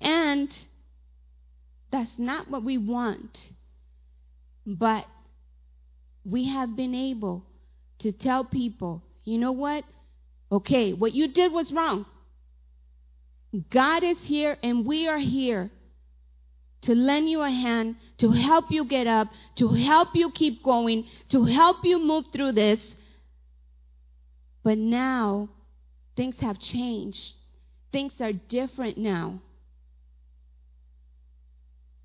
And 0.01 0.49
that's 1.91 2.17
not 2.17 2.49
what 2.49 2.63
we 2.63 2.79
want. 2.79 3.51
But 4.65 5.07
we 6.29 6.49
have 6.49 6.77
been 6.77 6.95
able 6.95 7.45
to 8.01 8.13
tell 8.13 8.45
people, 8.45 9.03
you 9.25 9.39
know 9.39 9.53
what? 9.53 9.85
Okay, 10.53 10.93
what 10.93 11.13
you 11.13 11.29
did 11.29 11.53
was 11.53 11.73
wrong. 11.73 12.07
God 13.71 14.03
is 14.05 14.19
here 14.23 14.57
and 14.63 14.85
we 14.87 15.09
are 15.09 15.19
here 15.19 15.71
to 16.83 16.95
lend 16.95 17.29
you 17.29 17.41
a 17.41 17.51
hand, 17.51 17.97
to 18.19 18.31
help 18.31 18.71
you 18.71 18.85
get 18.85 19.07
up, 19.07 19.29
to 19.57 19.71
help 19.71 20.11
you 20.15 20.31
keep 20.31 20.63
going, 20.63 21.05
to 21.31 21.45
help 21.45 21.79
you 21.85 21.99
move 21.99 22.25
through 22.33 22.53
this. 22.53 22.79
But 24.63 24.79
now, 24.79 25.49
things 26.17 26.37
have 26.41 26.59
changed. 26.61 27.35
Things 27.91 28.13
are 28.21 28.33
different 28.33 28.99
now. 28.99 29.41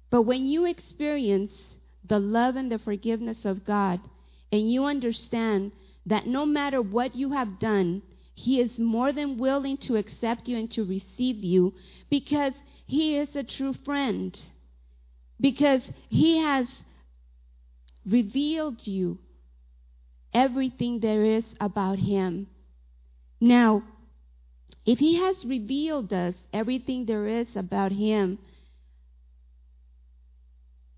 But 0.10 0.24
when 0.24 0.46
you 0.46 0.66
experience 0.66 1.52
the 2.08 2.20
love 2.20 2.56
and 2.56 2.72
the 2.72 2.80
forgiveness 2.80 3.46
of 3.46 3.66
God, 3.66 4.00
and 4.52 4.72
you 4.72 4.86
understand 4.86 5.72
that 6.06 6.28
no 6.28 6.46
matter 6.46 6.82
what 6.82 7.16
you 7.16 7.32
have 7.32 7.60
done, 7.60 8.02
he 8.36 8.60
is 8.60 8.80
more 8.80 9.14
than 9.14 9.38
willing 9.38 9.78
to 9.78 9.96
accept 9.96 10.48
you 10.48 10.58
and 10.58 10.70
to 10.72 10.84
receive 10.84 11.44
you 11.44 11.74
because 12.10 12.54
He 12.86 13.16
is 13.16 13.36
a 13.36 13.44
true 13.44 13.74
friend. 13.86 14.40
Because 15.40 15.84
He 16.10 16.38
has 16.40 16.68
revealed 18.06 18.86
you 18.86 19.20
everything 20.34 21.00
there 21.00 21.24
is 21.24 21.46
about 21.62 22.00
Him. 22.00 22.48
Now, 23.40 23.84
if 24.86 25.00
He 25.00 25.16
has 25.16 25.46
revealed 25.46 26.12
us 26.12 26.36
everything 26.52 27.06
there 27.06 27.28
is 27.28 27.48
about 27.56 27.92
Him, 27.92 28.40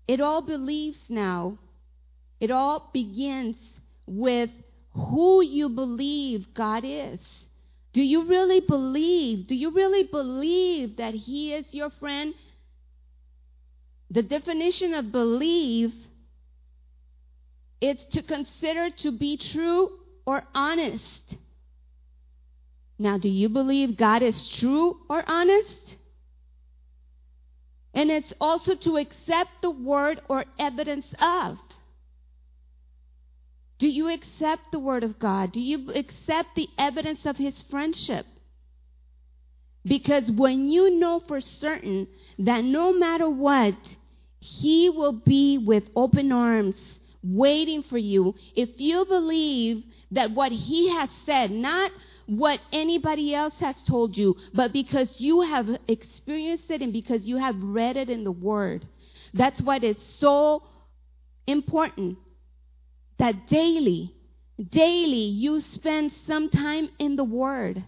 it 0.08 0.20
all 0.20 0.42
believes 0.42 0.98
now, 1.08 1.58
it 2.40 2.50
all 2.50 2.90
begins 2.92 3.56
with 4.06 4.50
who 4.94 5.42
you 5.42 5.68
believe 5.68 6.54
God 6.54 6.84
is. 6.84 7.20
Do 7.92 8.02
you 8.02 8.24
really 8.24 8.60
believe? 8.60 9.46
Do 9.46 9.54
you 9.54 9.70
really 9.70 10.04
believe 10.04 10.96
that 10.98 11.14
He 11.14 11.52
is 11.52 11.66
your 11.72 11.90
friend? 11.90 12.34
The 14.10 14.22
definition 14.22 14.94
of 14.94 15.10
believe 15.10 15.92
is 17.80 17.98
to 18.12 18.22
consider 18.22 18.90
to 18.90 19.12
be 19.12 19.36
true 19.36 19.90
or 20.26 20.44
honest. 20.54 21.36
Now, 22.98 23.18
do 23.18 23.28
you 23.28 23.48
believe 23.48 23.96
God 23.96 24.22
is 24.22 24.48
true 24.48 24.98
or 25.08 25.24
honest? 25.26 25.96
And 27.96 28.10
it's 28.10 28.32
also 28.40 28.76
to 28.76 28.98
accept 28.98 29.50
the 29.62 29.70
word 29.70 30.20
or 30.28 30.44
evidence 30.58 31.06
of. 31.18 31.58
Do 33.78 33.88
you 33.88 34.08
accept 34.08 34.72
the 34.72 34.78
Word 34.78 35.04
of 35.04 35.18
God? 35.18 35.52
Do 35.52 35.60
you 35.60 35.92
accept 35.92 36.54
the 36.54 36.68
evidence 36.78 37.26
of 37.26 37.36
His 37.36 37.62
friendship? 37.70 38.24
Because 39.84 40.30
when 40.30 40.68
you 40.68 40.98
know 40.98 41.20
for 41.20 41.40
certain 41.40 42.08
that 42.38 42.64
no 42.64 42.92
matter 42.92 43.28
what, 43.28 43.76
He 44.40 44.88
will 44.88 45.12
be 45.12 45.58
with 45.58 45.84
open 45.94 46.32
arms 46.32 46.76
waiting 47.26 47.82
for 47.82 47.98
you. 47.98 48.34
If 48.54 48.70
you 48.76 49.04
believe 49.06 49.84
that 50.12 50.30
what 50.30 50.52
He 50.52 50.90
has 50.90 51.08
said, 51.24 51.50
not 51.50 51.90
what 52.26 52.60
anybody 52.72 53.34
else 53.34 53.54
has 53.60 53.76
told 53.88 54.16
you, 54.16 54.36
but 54.52 54.72
because 54.72 55.08
you 55.18 55.42
have 55.42 55.68
experienced 55.88 56.70
it 56.70 56.82
and 56.82 56.92
because 56.92 57.22
you 57.24 57.36
have 57.38 57.56
read 57.60 57.96
it 57.96 58.10
in 58.10 58.24
the 58.24 58.32
Word, 58.32 58.86
that's 59.34 59.60
what 59.62 59.84
is 59.84 59.96
so 60.18 60.62
important 61.46 62.18
that 63.18 63.48
daily, 63.48 64.12
daily 64.70 65.16
you 65.16 65.62
spend 65.72 66.12
some 66.26 66.50
time 66.50 66.88
in 66.98 67.16
the 67.16 67.24
Word. 67.24 67.84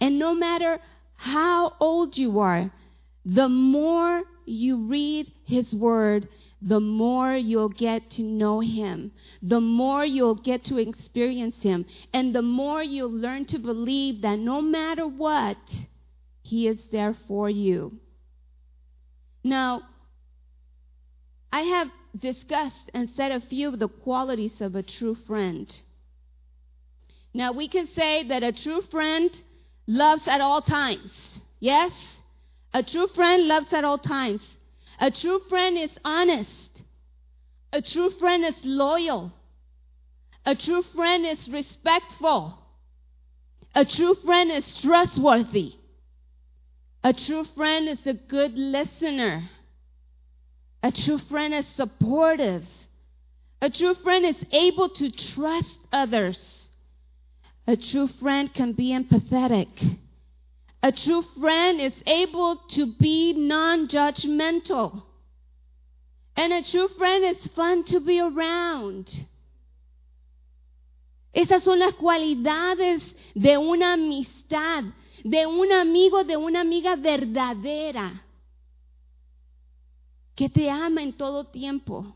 And 0.00 0.18
no 0.18 0.34
matter 0.34 0.80
how 1.16 1.74
old 1.80 2.16
you 2.16 2.40
are, 2.40 2.70
the 3.24 3.48
more 3.48 4.22
you 4.44 4.86
read 4.86 5.32
His 5.46 5.72
Word, 5.72 6.28
the 6.66 6.80
more 6.80 7.36
you'll 7.36 7.68
get 7.68 8.10
to 8.12 8.22
know 8.22 8.60
Him, 8.60 9.12
the 9.42 9.60
more 9.60 10.04
you'll 10.04 10.34
get 10.34 10.64
to 10.64 10.78
experience 10.78 11.56
Him, 11.60 11.84
and 12.12 12.34
the 12.34 12.42
more 12.42 12.82
you'll 12.82 13.12
learn 13.12 13.44
to 13.46 13.58
believe 13.58 14.22
that 14.22 14.38
no 14.38 14.62
matter 14.62 15.06
what, 15.06 15.58
He 16.42 16.66
is 16.66 16.78
there 16.90 17.14
for 17.28 17.50
you. 17.50 17.98
Now, 19.44 19.82
I 21.52 21.60
have 21.60 21.88
discussed 22.18 22.90
and 22.94 23.10
said 23.14 23.30
a 23.30 23.40
few 23.40 23.68
of 23.68 23.78
the 23.78 23.88
qualities 23.88 24.58
of 24.60 24.74
a 24.74 24.82
true 24.82 25.16
friend. 25.26 25.68
Now, 27.34 27.52
we 27.52 27.68
can 27.68 27.88
say 27.94 28.26
that 28.28 28.42
a 28.42 28.52
true 28.52 28.82
friend 28.90 29.30
loves 29.86 30.26
at 30.26 30.40
all 30.40 30.62
times. 30.62 31.12
Yes? 31.60 31.92
A 32.72 32.82
true 32.82 33.08
friend 33.08 33.46
loves 33.46 33.72
at 33.72 33.84
all 33.84 33.98
times. 33.98 34.40
A 35.00 35.10
true 35.10 35.40
friend 35.48 35.76
is 35.76 35.90
honest. 36.04 36.50
A 37.72 37.82
true 37.82 38.10
friend 38.10 38.44
is 38.44 38.54
loyal. 38.62 39.32
A 40.46 40.54
true 40.54 40.82
friend 40.94 41.26
is 41.26 41.48
respectful. 41.48 42.58
A 43.74 43.84
true 43.84 44.14
friend 44.14 44.50
is 44.50 44.78
trustworthy. 44.78 45.74
A 47.02 47.12
true 47.12 47.44
friend 47.56 47.88
is 47.88 48.06
a 48.06 48.14
good 48.14 48.56
listener. 48.56 49.50
A 50.82 50.92
true 50.92 51.18
friend 51.18 51.52
is 51.52 51.66
supportive. 51.74 52.64
A 53.60 53.70
true 53.70 53.94
friend 53.94 54.24
is 54.24 54.36
able 54.52 54.90
to 54.90 55.10
trust 55.10 55.78
others. 55.92 56.68
A 57.66 57.76
true 57.76 58.08
friend 58.20 58.52
can 58.52 58.72
be 58.74 58.90
empathetic. 58.90 59.98
A 60.84 60.92
true 60.92 61.24
friend 61.40 61.80
is 61.80 61.94
able 62.06 62.56
to 62.72 62.84
be 63.00 63.32
non 63.32 63.88
judgmental. 63.88 65.02
And 66.36 66.52
a 66.52 66.62
true 66.62 66.88
friend 66.98 67.24
is 67.24 67.46
fun 67.56 67.84
to 67.84 68.00
be 68.00 68.20
around. 68.20 69.08
Esas 71.34 71.64
son 71.64 71.78
las 71.78 71.94
cualidades 71.94 73.02
de 73.34 73.56
una 73.56 73.94
amistad, 73.94 74.84
de 75.24 75.46
un 75.46 75.72
amigo, 75.72 76.22
de 76.22 76.36
una 76.36 76.60
amiga 76.60 76.96
verdadera, 76.96 78.22
que 80.36 80.50
te 80.50 80.68
ama 80.68 81.02
en 81.02 81.14
todo 81.14 81.44
tiempo, 81.44 82.14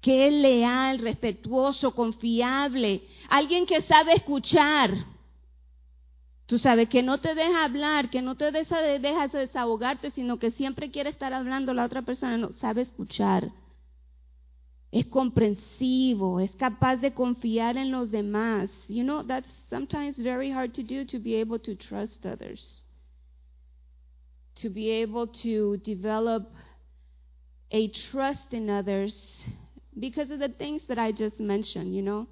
que 0.00 0.26
es 0.26 0.32
leal, 0.32 0.98
respetuoso, 0.98 1.94
confiable, 1.94 3.06
alguien 3.28 3.66
que 3.66 3.82
sabe 3.82 4.14
escuchar 4.14 5.17
Tú 6.48 6.58
sabes 6.58 6.88
que 6.88 7.02
no 7.02 7.18
te 7.18 7.34
deja 7.34 7.62
hablar, 7.62 8.08
que 8.08 8.22
no 8.22 8.34
te 8.34 8.50
deja, 8.50 8.80
dejas 8.80 9.32
desahogarte, 9.32 10.10
sino 10.12 10.38
que 10.38 10.50
siempre 10.50 10.90
quiere 10.90 11.10
estar 11.10 11.34
hablando 11.34 11.74
la 11.74 11.84
otra 11.84 12.00
persona, 12.00 12.38
no 12.38 12.54
sabe 12.54 12.80
escuchar. 12.80 13.52
Es 14.90 15.04
comprensivo, 15.04 16.40
es 16.40 16.50
capaz 16.52 16.96
de 16.96 17.12
confiar 17.12 17.76
en 17.76 17.90
los 17.90 18.10
demás. 18.10 18.70
You 18.88 19.04
know, 19.04 19.22
that's 19.24 19.46
sometimes 19.68 20.16
very 20.16 20.50
hard 20.50 20.72
to 20.72 20.82
do 20.82 21.04
to 21.04 21.18
be 21.18 21.38
able 21.38 21.58
to 21.58 21.76
trust 21.76 22.24
others. 22.24 22.82
To 24.62 24.70
be 24.70 24.90
able 25.02 25.26
to 25.42 25.76
develop 25.84 26.50
a 27.70 27.88
trust 28.10 28.54
in 28.54 28.70
others 28.70 29.14
because 30.00 30.32
of 30.32 30.38
the 30.38 30.48
things 30.48 30.80
that 30.88 30.98
I 30.98 31.12
just 31.12 31.38
mentioned, 31.38 31.94
you 31.94 32.00
know. 32.00 32.26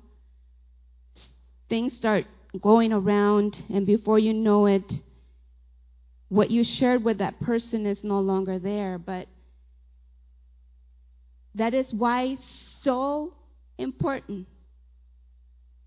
Things 1.69 1.93
start 1.99 2.25
going 2.61 2.93
around, 2.93 3.63
and 3.69 3.87
before 3.87 4.19
you 4.19 4.33
know 4.33 4.67
it, 4.67 4.93
what 6.29 6.51
you 6.51 6.65
shared 6.65 7.05
with 7.05 7.19
that 7.19 7.41
person 7.41 7.87
is 7.87 8.03
no 8.03 8.21
longer 8.21 8.59
there. 8.59 8.99
But 8.99 9.29
that 11.55 11.75
is 11.75 11.93
why 11.93 12.23
it's 12.25 12.65
so 12.83 13.35
important 13.79 14.47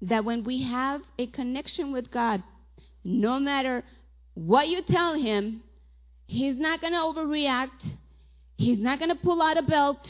that 0.01 0.23
when 0.23 0.43
we 0.43 0.63
have 0.63 1.01
a 1.17 1.27
connection 1.27 1.91
with 1.91 2.09
God, 2.09 2.41
no 3.03 3.39
matter 3.39 3.83
what 4.33 4.67
you 4.67 4.81
tell 4.81 5.15
Him, 5.15 5.61
He's 6.25 6.57
not 6.57 6.79
going 6.79 6.93
to 6.93 6.99
overreact. 6.99 7.97
He's 8.57 8.79
not 8.79 8.99
going 8.99 9.09
to 9.09 9.15
pull 9.15 9.41
out 9.41 9.57
a 9.57 9.63
belt. 9.63 10.07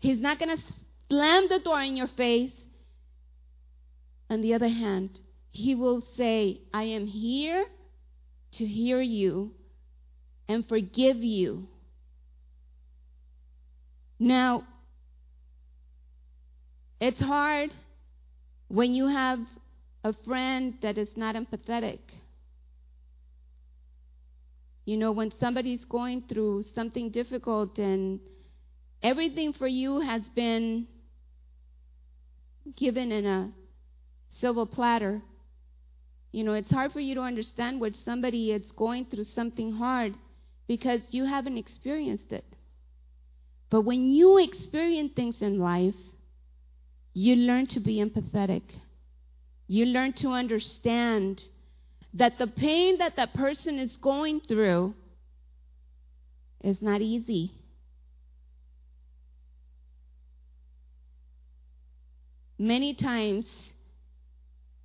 He's 0.00 0.20
not 0.20 0.38
going 0.38 0.56
to 0.56 0.62
slam 1.08 1.48
the 1.48 1.60
door 1.60 1.80
in 1.82 1.96
your 1.96 2.08
face. 2.08 2.52
On 4.28 4.40
the 4.40 4.54
other 4.54 4.68
hand, 4.68 5.20
he 5.52 5.74
will 5.74 6.02
say, 6.16 6.62
I 6.72 6.84
am 6.84 7.06
here 7.06 7.66
to 8.54 8.66
hear 8.66 9.00
you 9.00 9.52
and 10.48 10.66
forgive 10.66 11.18
you. 11.18 11.68
Now, 14.18 14.64
it's 17.00 17.20
hard 17.20 17.70
when 18.68 18.94
you 18.94 19.08
have 19.08 19.40
a 20.04 20.14
friend 20.24 20.74
that 20.82 20.96
is 20.96 21.10
not 21.16 21.34
empathetic. 21.34 21.98
You 24.86 24.96
know, 24.96 25.12
when 25.12 25.32
somebody's 25.38 25.84
going 25.84 26.24
through 26.28 26.64
something 26.74 27.10
difficult 27.10 27.76
and 27.78 28.20
everything 29.02 29.52
for 29.52 29.66
you 29.68 30.00
has 30.00 30.22
been 30.34 30.86
given 32.76 33.12
in 33.12 33.26
a 33.26 33.52
silver 34.40 34.66
platter, 34.66 35.20
you 36.32 36.44
know, 36.44 36.54
it's 36.54 36.70
hard 36.70 36.92
for 36.92 37.00
you 37.00 37.14
to 37.14 37.20
understand 37.20 37.80
what 37.80 37.92
somebody 38.04 38.52
is 38.52 38.72
going 38.72 39.04
through 39.04 39.24
something 39.24 39.72
hard 39.72 40.14
because 40.66 41.00
you 41.10 41.26
haven't 41.26 41.58
experienced 41.58 42.32
it. 42.32 42.44
But 43.70 43.82
when 43.82 44.10
you 44.10 44.38
experience 44.38 45.12
things 45.14 45.36
in 45.40 45.58
life, 45.58 45.94
you 47.14 47.36
learn 47.36 47.66
to 47.68 47.80
be 47.80 48.02
empathetic. 48.02 48.62
You 49.66 49.86
learn 49.86 50.14
to 50.14 50.28
understand 50.28 51.42
that 52.14 52.38
the 52.38 52.46
pain 52.46 52.98
that 52.98 53.16
that 53.16 53.34
person 53.34 53.78
is 53.78 53.96
going 53.96 54.40
through 54.40 54.94
is 56.62 56.80
not 56.80 57.00
easy. 57.00 57.52
Many 62.58 62.94
times, 62.94 63.46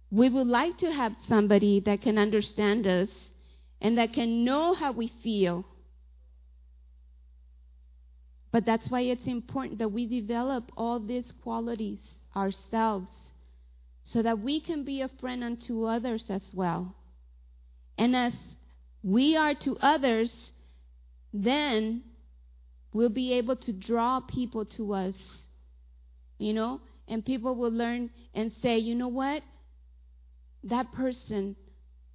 we 0.09 0.29
would 0.29 0.47
like 0.47 0.77
to 0.79 0.91
have 0.91 1.13
somebody 1.27 1.81
that 1.81 2.01
can 2.01 2.17
understand 2.17 2.87
us 2.87 3.09
and 3.81 3.97
that 3.97 4.13
can 4.13 4.45
know 4.45 4.73
how 4.73 4.91
we 4.91 5.11
feel. 5.23 5.65
But 8.51 8.65
that's 8.65 8.89
why 8.89 9.01
it's 9.01 9.27
important 9.27 9.79
that 9.79 9.89
we 9.89 10.05
develop 10.05 10.71
all 10.77 10.99
these 10.99 11.25
qualities 11.43 11.99
ourselves 12.35 13.09
so 14.05 14.21
that 14.21 14.39
we 14.39 14.61
can 14.61 14.85
be 14.85 15.01
a 15.01 15.09
friend 15.19 15.43
unto 15.43 15.83
others 15.83 16.23
as 16.29 16.41
well. 16.53 16.95
And 17.97 18.15
as 18.15 18.33
we 19.03 19.35
are 19.35 19.53
to 19.53 19.77
others, 19.81 20.31
then 21.33 22.03
we'll 22.93 23.09
be 23.09 23.33
able 23.33 23.57
to 23.57 23.73
draw 23.73 24.21
people 24.21 24.65
to 24.77 24.93
us. 24.93 25.15
You 26.37 26.53
know? 26.53 26.81
And 27.09 27.25
people 27.25 27.55
will 27.55 27.71
learn 27.71 28.09
and 28.33 28.51
say, 28.61 28.77
you 28.77 28.95
know 28.95 29.07
what? 29.07 29.43
That 30.69 30.91
person 30.91 31.55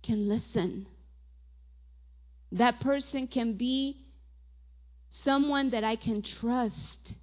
can 0.03 0.29
listen. 0.29 0.87
That 2.53 2.81
person 2.81 3.27
can 3.27 3.55
be 3.55 3.97
someone 5.25 5.71
that 5.71 5.85
I 5.85 5.97
can 5.97 6.23
trust. 6.23 7.15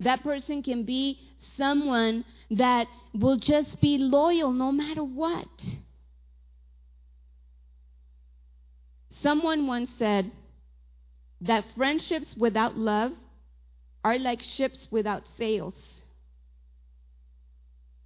That 0.00 0.22
person 0.22 0.62
can 0.62 0.84
be 0.84 1.18
someone 1.56 2.24
that 2.50 2.88
will 3.14 3.38
just 3.38 3.80
be 3.80 3.96
loyal 3.98 4.52
no 4.52 4.72
matter 4.72 5.04
what. 5.04 5.48
Someone 9.22 9.66
once 9.66 9.88
said 9.98 10.30
that 11.40 11.64
friendships 11.76 12.34
without 12.36 12.76
love 12.76 13.12
are 14.02 14.18
like 14.18 14.42
ships 14.42 14.88
without 14.90 15.22
sails, 15.38 15.74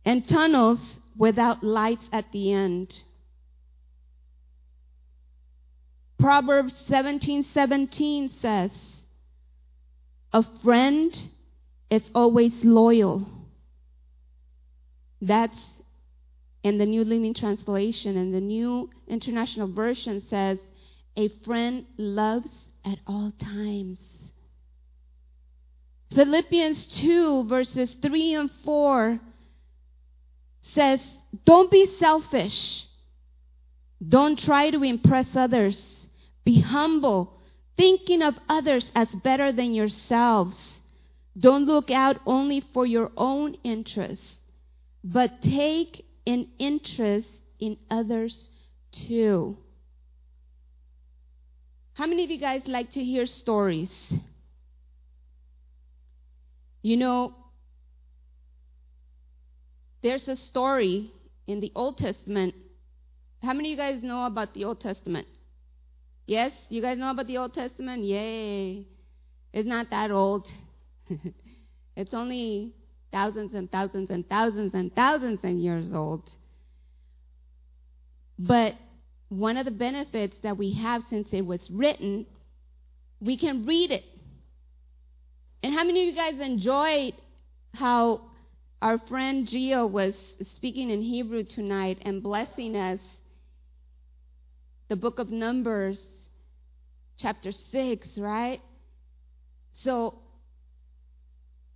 and 0.05 0.29
tunnels 0.29 0.79
without 1.19 1.63
lights 1.63 2.09
at 2.13 2.33
the 2.33 2.53
end. 2.53 3.03
Proverbs 6.19 6.75
17:17 6.89 8.31
says, 8.41 8.71
"A 10.33 10.43
friend 10.63 11.29
is 11.91 12.03
always 12.15 12.53
loyal. 12.63 13.27
That's 15.21 15.59
in 16.63 16.79
the 16.79 16.87
New 16.87 17.05
Living 17.05 17.35
Translation, 17.35 18.17
and 18.17 18.35
the 18.35 18.41
New 18.41 18.91
International 19.07 19.69
Version 19.69 20.23
says, 20.29 20.59
A 21.17 21.29
friend 21.45 21.87
loves 21.97 22.51
at 22.85 22.99
all 23.07 23.33
times. 23.41 23.99
Philippians 26.15 26.87
2, 27.01 27.45
verses 27.45 27.95
3 28.01 28.35
and 28.35 28.51
4 28.65 29.21
says, 30.75 31.01
Don't 31.45 31.71
be 31.71 31.91
selfish. 31.99 32.85
Don't 34.07 34.39
try 34.39 34.71
to 34.71 34.83
impress 34.83 35.27
others. 35.35 35.81
Be 36.45 36.61
humble, 36.61 37.39
thinking 37.77 38.23
of 38.23 38.35
others 38.49 38.91
as 38.95 39.09
better 39.23 39.53
than 39.53 39.75
yourselves. 39.75 40.57
Don't 41.39 41.67
look 41.67 41.91
out 41.91 42.21
only 42.27 42.61
for 42.73 42.87
your 42.87 43.11
own 43.17 43.57
interests, 43.63 44.25
but 45.05 45.43
take 45.43 46.05
an 46.27 46.49
interest 46.59 47.29
in 47.61 47.77
others 47.91 48.49
too. 48.93 49.57
How 51.95 52.07
many 52.07 52.25
of 52.25 52.31
you 52.31 52.39
guys 52.39 52.63
like 52.67 52.93
to 52.93 53.03
hear 53.03 53.27
stories? 53.27 53.91
You 56.83 56.97
know, 56.97 57.35
there's 60.03 60.27
a 60.29 60.37
story 60.37 61.11
in 61.47 61.61
the 61.61 61.73
Old 61.75 61.99
Testament. 61.99 62.55
How 63.43 63.53
many 63.53 63.73
of 63.73 63.79
you 63.79 63.85
guys 63.85 64.03
know 64.03 64.27
about 64.27 64.55
the 64.55 64.65
Old 64.65 64.81
Testament? 64.81 65.27
Yes? 66.27 66.53
You 66.69 66.83
guys 66.83 66.99
know 66.99 67.11
about 67.11 67.27
the 67.27 67.39
Old 67.39 67.55
Testament? 67.55 68.05
Yay. 68.05 68.87
It's 69.53 69.69
not 69.69 69.91
that 69.91 70.11
old. 70.11 70.47
it's 71.97 72.13
only 72.13 72.75
thousands 73.11 73.55
and 73.55 73.71
thousands 73.71 74.11
and 74.11 74.29
thousands 74.29 74.75
and 74.75 74.95
thousands 74.95 75.41
and 75.43 75.63
years 75.63 75.87
old. 75.93 76.23
But 78.39 78.75
one 79.29 79.57
of 79.57 79.65
the 79.65 79.71
benefits 79.71 80.37
that 80.43 80.57
we 80.57 80.75
have 80.75 81.03
since 81.11 81.29
it 81.33 81.45
was 81.45 81.61
written, 81.71 82.27
we 83.21 83.37
can 83.37 83.65
read 83.67 83.91
it. 83.91 84.05
And 85.63 85.75
how 85.75 85.85
many 85.85 86.03
of 86.03 86.07
you 86.09 86.15
guys 86.15 86.41
enjoyed 86.41 87.15
how 87.75 88.21
our 88.81 88.99
friend 89.09 89.49
Gio 89.49 89.91
was 89.91 90.15
speaking 90.55 90.91
in 90.91 91.03
Hebrew 91.03 91.43
tonight 91.43 91.99
and 92.03 92.23
blessing 92.23 92.77
us 92.77 93.01
the 94.89 94.95
book 94.95 95.19
of 95.19 95.31
Numbers, 95.31 95.99
chapter 97.19 97.51
6, 97.51 98.09
right? 98.17 98.61
So 99.83 100.21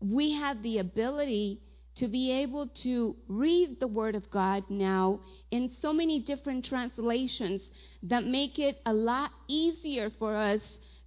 we 0.01 0.33
have 0.35 0.63
the 0.63 0.79
ability 0.79 1.61
to 1.97 2.07
be 2.07 2.31
able 2.31 2.69
to 2.85 3.17
read 3.27 3.81
the 3.81 3.89
Word 3.89 4.15
of 4.15 4.31
God 4.31 4.65
now 4.71 5.21
in 5.51 5.73
so 5.83 5.93
many 5.93 6.21
different 6.21 6.65
translations 6.65 7.63
that 8.05 8.25
make 8.25 8.61
it 8.61 8.81
a 8.87 8.93
lot 8.93 9.33
easier 9.49 10.11
for 10.19 10.37
us 10.37 10.63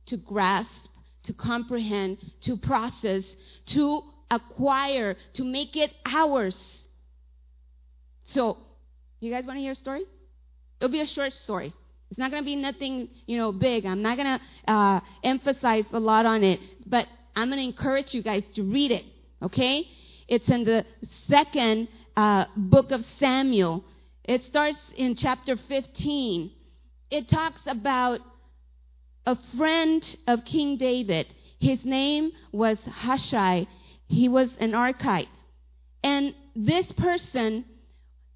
to 0.08 0.18
grasp, 0.18 0.70
to 1.24 1.34
comprehend, 1.34 2.18
to 2.42 2.58
process, 2.58 3.24
to 3.68 4.04
acquire, 4.32 5.16
to 5.34 5.44
make 5.44 5.76
it 5.76 5.92
ours. 6.06 6.58
So, 8.28 8.58
you 9.20 9.32
guys 9.32 9.46
want 9.46 9.58
to 9.58 9.62
hear 9.62 9.74
a 9.74 9.76
story? 9.76 10.04
It'll 10.80 10.92
be 10.92 11.02
a 11.02 11.08
short 11.08 11.34
story. 11.34 11.74
It's 12.10 12.20
not 12.20 12.32
going 12.32 12.44
to 12.44 12.46
be 12.46 12.56
nothing, 12.56 13.10
you 13.26 13.38
know, 13.38 13.52
big. 13.52 13.86
I'm 13.86 14.02
not 14.02 14.18
going 14.18 14.40
to 14.40 14.72
uh, 14.72 15.00
emphasize 15.24 15.86
a 15.92 16.00
lot 16.00 16.26
on 16.26 16.44
it, 16.44 16.60
but 16.86 17.08
I'm 17.36 17.50
going 17.50 17.60
to 17.60 17.66
encourage 17.66 18.14
you 18.14 18.22
guys 18.22 18.44
to 18.56 18.64
read 18.64 18.92
it. 18.92 19.06
Okay? 19.42 19.88
It's 20.28 20.48
in 20.48 20.64
the 20.64 20.86
second 21.28 21.88
uh, 22.16 22.46
book 22.56 22.92
of 22.92 23.04
Samuel. 23.20 23.84
It 24.24 24.44
starts 24.46 24.80
in 24.96 25.16
chapter 25.16 25.58
15. 25.68 26.52
It 27.12 27.30
talks 27.30 27.62
about 27.68 28.22
a 29.26 29.38
friend 29.58 30.04
of 30.28 30.46
King 30.46 30.78
David. 30.78 31.28
His 31.60 31.84
name 31.84 32.32
was 32.52 32.78
Hushai. 32.86 33.68
He 34.08 34.30
was 34.30 34.50
an 34.60 34.72
Archite. 34.72 35.28
And 36.04 36.34
this 36.56 36.92
person 36.94 37.66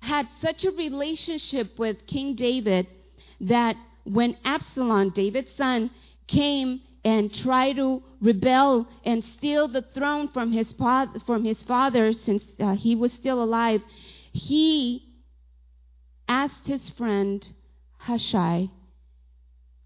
had 0.02 0.28
such 0.42 0.66
a 0.66 0.72
relationship 0.72 1.78
with 1.78 2.08
King 2.08 2.36
David 2.36 2.88
that 3.42 3.76
when 4.04 4.38
Absalom, 4.44 5.12
David's 5.12 5.52
son, 5.56 5.92
came 6.28 6.82
and 7.04 7.34
tried 7.34 7.76
to 7.76 8.04
rebel 8.22 8.88
and 9.06 9.24
steal 9.24 9.68
the 9.68 9.82
throne 9.82 10.28
from 10.30 10.52
his, 10.52 10.74
from 11.26 11.46
his 11.46 11.62
father 11.64 12.14
since 12.14 12.44
uh, 12.60 12.76
he 12.76 12.96
was 12.96 13.12
still 13.14 13.42
alive, 13.42 13.82
he 14.32 15.04
asked 16.28 16.66
his 16.68 16.90
friend 16.92 17.48
Hushai 17.98 18.70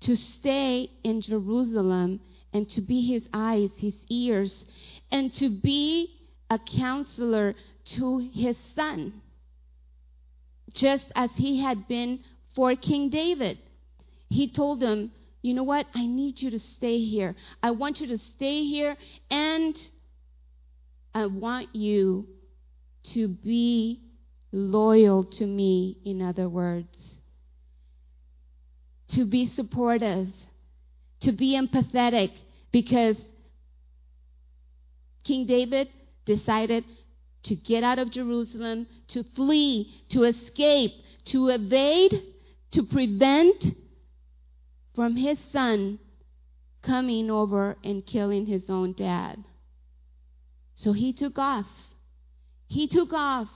to 0.01 0.15
stay 0.15 0.89
in 1.03 1.21
Jerusalem 1.21 2.19
and 2.53 2.69
to 2.71 2.81
be 2.81 3.07
his 3.07 3.23
eyes, 3.33 3.71
his 3.77 3.95
ears, 4.09 4.65
and 5.11 5.33
to 5.35 5.49
be 5.49 6.19
a 6.49 6.59
counselor 6.59 7.55
to 7.85 8.29
his 8.33 8.55
son, 8.75 9.21
just 10.73 11.05
as 11.15 11.31
he 11.35 11.61
had 11.61 11.87
been 11.87 12.19
for 12.55 12.75
King 12.75 13.09
David. 13.09 13.57
He 14.29 14.47
told 14.47 14.81
him, 14.81 15.11
You 15.41 15.53
know 15.53 15.63
what? 15.63 15.87
I 15.93 16.05
need 16.05 16.41
you 16.41 16.51
to 16.51 16.59
stay 16.59 16.99
here. 16.99 17.35
I 17.61 17.71
want 17.71 17.99
you 17.99 18.07
to 18.07 18.17
stay 18.17 18.63
here, 18.65 18.95
and 19.29 19.75
I 21.13 21.25
want 21.25 21.75
you 21.75 22.27
to 23.13 23.27
be 23.27 23.99
loyal 24.51 25.23
to 25.23 25.45
me, 25.45 25.97
in 26.05 26.21
other 26.21 26.47
words, 26.47 26.97
to 29.09 29.25
be 29.25 29.51
supportive, 29.55 30.29
to 31.23 31.31
be 31.31 31.59
empathetic, 31.59 32.31
because 32.71 33.17
King 35.23 35.45
David 35.45 35.87
decided 36.25 36.85
to 37.43 37.55
get 37.55 37.83
out 37.83 37.99
of 37.99 38.11
Jerusalem, 38.11 38.87
to 39.09 39.23
flee, 39.35 39.91
to 40.09 40.23
escape, 40.23 40.91
to 41.25 41.49
evade, 41.49 42.21
to 42.71 42.83
prevent 42.83 43.63
from 44.95 45.15
his 45.15 45.37
son 45.51 45.99
coming 46.81 47.29
over 47.29 47.77
and 47.83 48.05
killing 48.05 48.45
his 48.45 48.63
own 48.69 48.93
dad. 48.93 49.43
So 50.75 50.93
he 50.93 51.13
took 51.13 51.37
off. 51.37 51.67
He 52.67 52.87
took 52.87 53.13
off, 53.13 53.47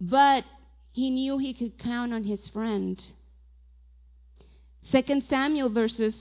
but 0.00 0.44
he 0.92 1.10
knew 1.10 1.38
he 1.38 1.52
could 1.54 1.78
count 1.78 2.12
on 2.12 2.24
his 2.24 2.46
friend. 2.48 3.02
Second 4.92 5.24
Samuel 5.28 5.70
verses 5.70 6.14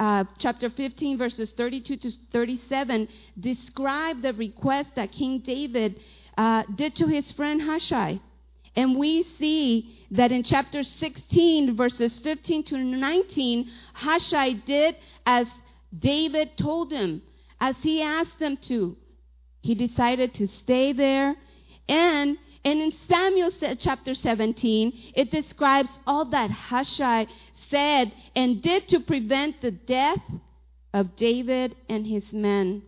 uh, 0.00 0.24
chapter 0.38 0.70
15, 0.70 1.18
verses 1.18 1.52
32 1.56 1.96
to 1.96 2.10
37, 2.32 3.08
describe 3.38 4.22
the 4.22 4.32
request 4.32 4.90
that 4.96 5.12
King 5.12 5.40
David 5.40 6.00
uh, 6.36 6.62
did 6.74 6.94
to 6.96 7.06
his 7.06 7.30
friend 7.32 7.60
Hushai. 7.60 8.20
And 8.76 8.96
we 8.96 9.24
see 9.38 10.06
that 10.12 10.30
in 10.30 10.44
chapter 10.44 10.84
16, 10.84 11.76
verses 11.76 12.16
15 12.22 12.62
to 12.64 12.78
19, 12.78 13.68
Hushai 13.94 14.52
did 14.52 14.96
as 15.26 15.48
David 15.96 16.56
told 16.56 16.92
him, 16.92 17.22
as 17.60 17.74
he 17.82 18.02
asked 18.02 18.40
him 18.40 18.56
to. 18.68 18.96
He 19.62 19.74
decided 19.74 20.34
to 20.34 20.46
stay 20.46 20.92
there. 20.92 21.34
And, 21.88 22.38
and 22.64 22.80
in 22.80 22.92
Samuel 23.08 23.50
chapter 23.78 24.14
17, 24.14 25.12
it 25.14 25.30
describes 25.30 25.88
all 26.06 26.24
that 26.26 26.50
Hushai 26.50 27.26
said 27.70 28.12
and 28.34 28.62
did 28.62 28.88
to 28.88 29.00
prevent 29.00 29.60
the 29.60 29.70
death 29.70 30.20
of 30.92 31.16
David 31.16 31.76
and 31.88 32.06
his 32.06 32.32
men. 32.32 32.82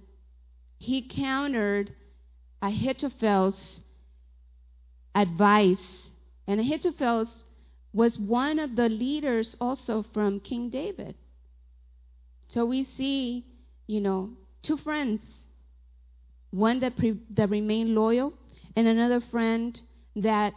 He 0.78 1.02
countered 1.02 1.92
Ahithophel's 2.62 3.80
advice, 5.14 6.09
and 6.46 6.61
Ahithophel 6.61 7.28
was 7.92 8.18
one 8.18 8.59
of 8.59 8.76
the 8.76 8.88
leaders 8.88 9.56
also 9.61 10.04
from 10.14 10.40
King 10.40 10.70
David. 10.70 11.14
So 12.48 12.64
we 12.64 12.85
see, 12.96 13.44
you 13.87 14.00
know, 14.00 14.30
two 14.62 14.76
friends, 14.78 15.20
one 16.50 16.80
that 16.80 16.96
pre- 16.96 17.20
that 17.30 17.50
remained 17.50 17.94
loyal, 17.94 18.33
and 18.76 18.87
another 18.87 19.20
friend 19.20 19.80
that 20.16 20.52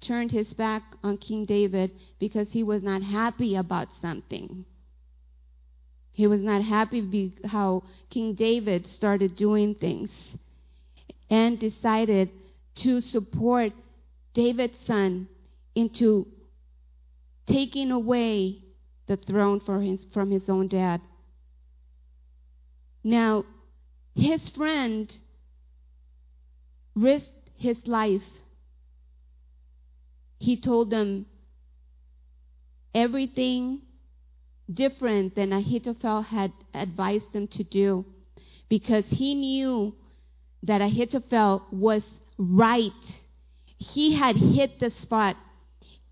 turned 0.00 0.32
his 0.32 0.52
back 0.54 0.82
on 1.02 1.18
King 1.18 1.44
David 1.44 1.90
because 2.18 2.48
he 2.50 2.62
was 2.62 2.82
not 2.82 3.02
happy 3.02 3.56
about 3.56 3.88
something. 4.00 4.64
He 6.12 6.26
was 6.26 6.40
not 6.40 6.62
happy 6.62 7.32
how 7.44 7.82
King 8.10 8.34
David 8.34 8.86
started 8.86 9.36
doing 9.36 9.74
things 9.74 10.10
and 11.28 11.58
decided 11.58 12.30
to 12.76 13.00
support 13.00 13.72
David's 14.32 14.78
son 14.86 15.28
into 15.74 16.26
taking 17.46 17.90
away 17.90 18.58
the 19.06 19.16
throne 19.16 19.60
his, 19.82 20.00
from 20.12 20.30
his 20.30 20.48
own 20.48 20.68
dad. 20.68 21.00
Now, 23.04 23.44
his 24.14 24.48
friend 24.48 25.14
risked 26.94 27.35
his 27.56 27.76
life. 27.86 28.22
He 30.38 30.60
told 30.60 30.90
them 30.90 31.26
everything 32.94 33.80
different 34.72 35.34
than 35.34 35.52
Ahithophel 35.52 36.22
had 36.22 36.52
advised 36.74 37.32
them 37.32 37.46
to 37.48 37.64
do 37.64 38.04
because 38.68 39.04
he 39.08 39.34
knew 39.34 39.94
that 40.62 40.80
Ahithophel 40.80 41.66
was 41.70 42.02
right. 42.38 42.92
He 43.78 44.14
had 44.14 44.36
hit 44.36 44.80
the 44.80 44.92
spot. 45.02 45.36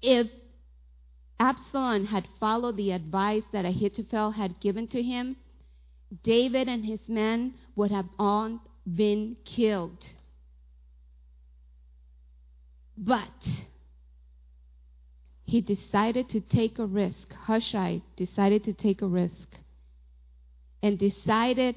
If 0.00 0.28
Absalom 1.40 2.06
had 2.06 2.28
followed 2.38 2.76
the 2.76 2.92
advice 2.92 3.42
that 3.52 3.64
Ahithophel 3.64 4.32
had 4.32 4.60
given 4.60 4.86
to 4.88 5.02
him, 5.02 5.36
David 6.22 6.68
and 6.68 6.84
his 6.84 7.00
men 7.08 7.54
would 7.74 7.90
have 7.90 8.08
all 8.18 8.60
been 8.86 9.36
killed. 9.44 9.98
But 12.96 13.28
he 15.44 15.60
decided 15.60 16.28
to 16.30 16.40
take 16.40 16.78
a 16.78 16.86
risk. 16.86 17.32
Hushai 17.32 18.02
decided 18.16 18.64
to 18.64 18.72
take 18.72 19.02
a 19.02 19.06
risk 19.06 19.48
and 20.82 20.98
decided 20.98 21.76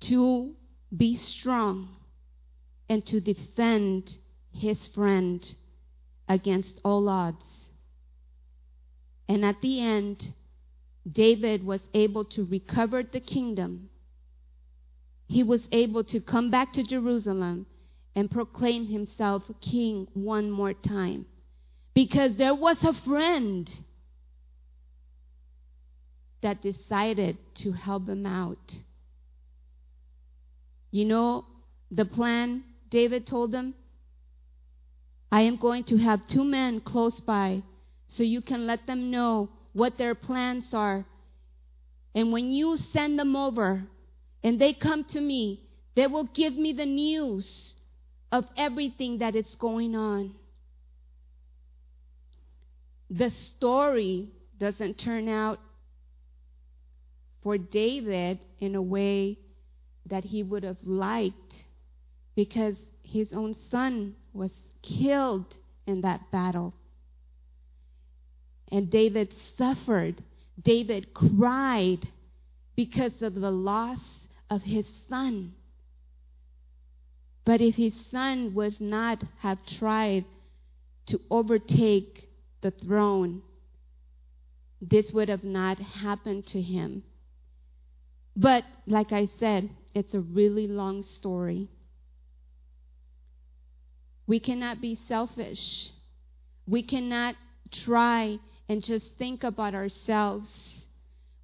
to 0.00 0.54
be 0.94 1.16
strong 1.16 1.88
and 2.88 3.04
to 3.06 3.20
defend 3.20 4.16
his 4.52 4.86
friend 4.88 5.54
against 6.28 6.80
all 6.84 7.08
odds. 7.08 7.44
And 9.28 9.44
at 9.44 9.60
the 9.62 9.80
end, 9.80 10.34
David 11.10 11.64
was 11.64 11.80
able 11.94 12.24
to 12.26 12.44
recover 12.44 13.02
the 13.02 13.20
kingdom. 13.20 13.88
He 15.28 15.42
was 15.42 15.66
able 15.72 16.04
to 16.04 16.20
come 16.20 16.50
back 16.50 16.72
to 16.74 16.82
Jerusalem 16.82 17.66
and 18.14 18.30
proclaim 18.30 18.86
himself 18.86 19.42
king 19.60 20.06
one 20.14 20.50
more 20.50 20.74
time. 20.74 21.26
Because 21.94 22.36
there 22.36 22.54
was 22.54 22.76
a 22.82 22.94
friend 23.04 23.70
that 26.42 26.62
decided 26.62 27.38
to 27.56 27.72
help 27.72 28.08
him 28.08 28.26
out. 28.26 28.58
You 30.90 31.04
know 31.04 31.46
the 31.90 32.04
plan 32.04 32.64
David 32.90 33.26
told 33.26 33.52
them? 33.52 33.74
I 35.30 35.42
am 35.42 35.56
going 35.56 35.84
to 35.84 35.96
have 35.96 36.28
two 36.28 36.44
men 36.44 36.80
close 36.80 37.18
by 37.20 37.62
so 38.08 38.22
you 38.22 38.42
can 38.42 38.66
let 38.66 38.86
them 38.86 39.10
know 39.10 39.48
what 39.72 39.96
their 39.96 40.14
plans 40.14 40.66
are. 40.74 41.06
And 42.14 42.32
when 42.32 42.50
you 42.50 42.76
send 42.92 43.18
them 43.18 43.34
over 43.34 43.84
and 44.44 44.60
they 44.60 44.74
come 44.74 45.04
to 45.12 45.20
me, 45.20 45.60
they 45.94 46.06
will 46.06 46.28
give 46.34 46.54
me 46.54 46.74
the 46.74 46.84
news 46.84 47.72
of 48.32 48.46
everything 48.56 49.18
that 49.18 49.36
is 49.36 49.46
going 49.60 49.94
on. 49.94 50.34
The 53.10 53.30
story 53.54 54.30
doesn't 54.58 54.94
turn 54.94 55.28
out 55.28 55.60
for 57.42 57.58
David 57.58 58.38
in 58.58 58.74
a 58.74 58.80
way 58.80 59.38
that 60.06 60.24
he 60.24 60.42
would 60.42 60.62
have 60.62 60.82
liked 60.82 61.36
because 62.34 62.76
his 63.02 63.28
own 63.34 63.54
son 63.70 64.14
was 64.32 64.50
killed 64.82 65.54
in 65.86 66.00
that 66.00 66.30
battle. 66.32 66.72
And 68.70 68.90
David 68.90 69.34
suffered. 69.58 70.22
David 70.64 71.12
cried 71.12 72.08
because 72.74 73.20
of 73.20 73.34
the 73.34 73.50
loss 73.50 73.98
of 74.48 74.62
his 74.62 74.86
son. 75.10 75.52
But 77.44 77.60
if 77.60 77.74
his 77.74 77.94
son 78.10 78.54
would 78.54 78.80
not 78.80 79.22
have 79.40 79.58
tried 79.78 80.24
to 81.06 81.20
overtake 81.30 82.28
the 82.60 82.70
throne, 82.70 83.42
this 84.80 85.12
would 85.12 85.28
have 85.28 85.44
not 85.44 85.78
happened 85.78 86.46
to 86.48 86.60
him. 86.60 87.02
But 88.36 88.64
like 88.86 89.12
I 89.12 89.28
said, 89.38 89.70
it's 89.94 90.14
a 90.14 90.20
really 90.20 90.66
long 90.66 91.02
story. 91.02 91.68
We 94.26 94.40
cannot 94.40 94.80
be 94.80 94.98
selfish. 95.08 95.90
We 96.66 96.82
cannot 96.82 97.34
try 97.70 98.38
and 98.68 98.82
just 98.82 99.06
think 99.18 99.44
about 99.44 99.74
ourselves. 99.74 100.50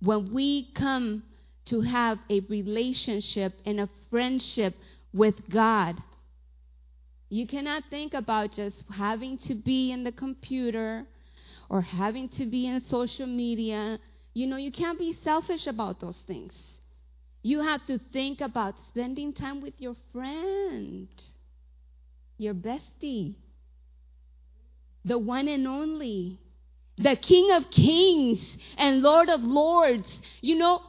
When 0.01 0.33
we 0.33 0.71
come 0.75 1.25
to 1.67 1.81
have 1.83 2.19
a 2.31 2.41
relationship 2.41 3.55
and 3.67 3.81
a 3.81 3.89
friendship 4.11 4.75
with 5.13 5.35
God, 5.51 5.97
you 7.29 7.47
cannot 7.47 7.85
think 7.91 8.15
about 8.15 8.53
just 8.55 8.77
having 8.95 9.39
to 9.47 9.55
be 9.55 9.93
in 9.93 10.05
the 10.05 10.13
computer 10.13 11.05
or 11.69 11.83
having 11.83 12.29
to 12.31 12.47
be 12.47 12.67
in 12.67 12.83
social 12.89 13.27
media. 13.27 13.99
You 14.35 14.47
know, 14.47 14.57
you 14.57 14.73
can't 14.73 14.99
be 14.99 15.19
selfish 15.23 15.67
about 15.67 16.01
those 16.01 16.19
things. 16.27 16.55
You 17.43 17.63
have 17.63 17.87
to 17.87 18.01
think 18.13 18.41
about 18.41 18.75
spending 18.89 19.33
time 19.33 19.61
with 19.61 19.75
your 19.79 19.95
friend, 20.13 21.09
your 22.37 22.55
bestie, 22.55 23.35
the 25.05 25.19
one 25.19 25.49
and 25.49 25.67
only 25.67 26.39
the 26.97 27.17
King 27.17 27.51
of 27.53 27.71
Kings 27.71 28.41
and 28.77 29.03
Lord 29.03 29.29
of 29.29 29.41
Lords. 29.41 30.07
You 30.41 30.57
know, 30.57 30.83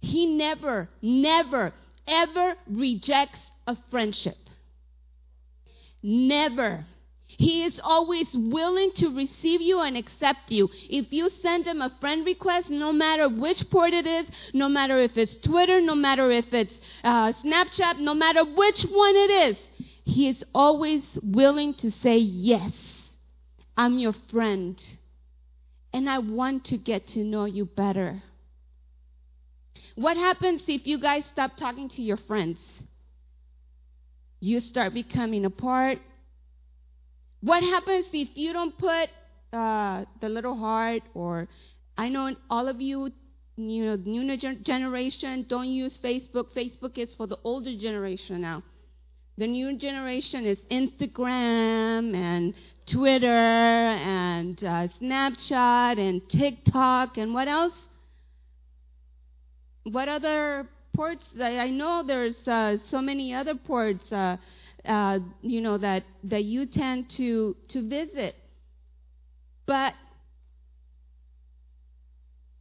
he 0.00 0.26
never, 0.26 0.88
never, 1.02 1.72
ever 2.10 2.56
rejects 2.66 3.38
a 3.66 3.76
friendship. 3.90 4.36
Never. 6.02 6.86
He 7.26 7.62
is 7.62 7.80
always 7.82 8.26
willing 8.34 8.90
to 8.96 9.14
receive 9.14 9.60
you 9.60 9.80
and 9.80 9.96
accept 9.96 10.50
you. 10.50 10.68
If 10.88 11.12
you 11.12 11.30
send 11.40 11.66
him 11.66 11.80
a 11.80 11.94
friend 12.00 12.26
request, 12.26 12.68
no 12.70 12.92
matter 12.92 13.28
which 13.28 13.70
port 13.70 13.92
it 13.92 14.06
is, 14.06 14.26
no 14.52 14.68
matter 14.68 15.00
if 15.00 15.16
it's 15.16 15.36
Twitter, 15.36 15.80
no 15.80 15.94
matter 15.94 16.30
if 16.30 16.52
it's 16.52 16.74
uh, 17.04 17.32
Snapchat, 17.44 18.00
no 18.00 18.14
matter 18.14 18.44
which 18.44 18.82
one 18.82 19.14
it 19.14 19.30
is, 19.30 19.56
he 20.04 20.28
is 20.28 20.42
always 20.52 21.02
willing 21.22 21.74
to 21.74 21.92
say, 22.02 22.16
Yes, 22.16 22.72
I'm 23.76 23.98
your 23.98 24.14
friend 24.30 24.82
and 25.92 26.08
I 26.08 26.18
want 26.18 26.64
to 26.66 26.76
get 26.76 27.08
to 27.08 27.24
know 27.24 27.44
you 27.44 27.64
better. 27.64 28.22
What 30.00 30.16
happens 30.16 30.62
if 30.66 30.86
you 30.86 30.98
guys 30.98 31.24
stop 31.30 31.58
talking 31.58 31.90
to 31.90 32.00
your 32.00 32.16
friends? 32.16 32.56
You 34.40 34.60
start 34.60 34.94
becoming 34.94 35.44
apart. 35.44 35.98
What 37.42 37.62
happens 37.62 38.06
if 38.14 38.30
you 38.34 38.54
don't 38.54 38.78
put 38.78 39.10
uh, 39.52 40.06
the 40.22 40.30
little 40.30 40.56
heart 40.56 41.02
or 41.12 41.48
I 41.98 42.08
know 42.08 42.34
all 42.48 42.66
of 42.66 42.80
you, 42.80 43.12
you 43.58 43.84
know, 43.84 43.96
new 43.96 44.38
generation 44.62 45.44
don't 45.46 45.68
use 45.68 45.98
Facebook. 46.02 46.46
Facebook 46.56 46.96
is 46.96 47.12
for 47.14 47.26
the 47.26 47.36
older 47.44 47.76
generation 47.76 48.40
now. 48.40 48.62
The 49.36 49.48
new 49.48 49.76
generation 49.76 50.46
is 50.46 50.56
Instagram 50.70 52.14
and 52.14 52.54
Twitter 52.86 53.26
and 53.26 54.64
uh, 54.64 54.88
Snapchat 54.98 55.98
and 55.98 56.26
TikTok 56.30 57.18
and 57.18 57.34
what 57.34 57.48
else? 57.48 57.74
What 59.84 60.08
other 60.08 60.68
ports? 60.94 61.24
I, 61.40 61.58
I 61.58 61.70
know 61.70 62.02
there's 62.06 62.36
uh, 62.46 62.76
so 62.90 63.00
many 63.00 63.34
other 63.34 63.54
ports, 63.54 64.10
uh, 64.12 64.36
uh, 64.84 65.18
you 65.42 65.60
know, 65.60 65.78
that 65.78 66.04
that 66.24 66.44
you 66.44 66.66
tend 66.66 67.10
to 67.16 67.56
to 67.68 67.88
visit. 67.88 68.34
But 69.66 69.94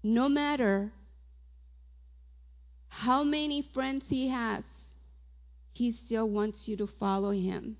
no 0.03 0.29
matter 0.29 0.91
how 2.87 3.23
many 3.23 3.67
friends 3.73 4.03
he 4.07 4.29
has, 4.29 4.63
he 5.73 5.97
still 6.05 6.29
wants 6.29 6.67
you 6.67 6.77
to 6.77 6.87
follow 6.99 7.31
him. 7.31 7.77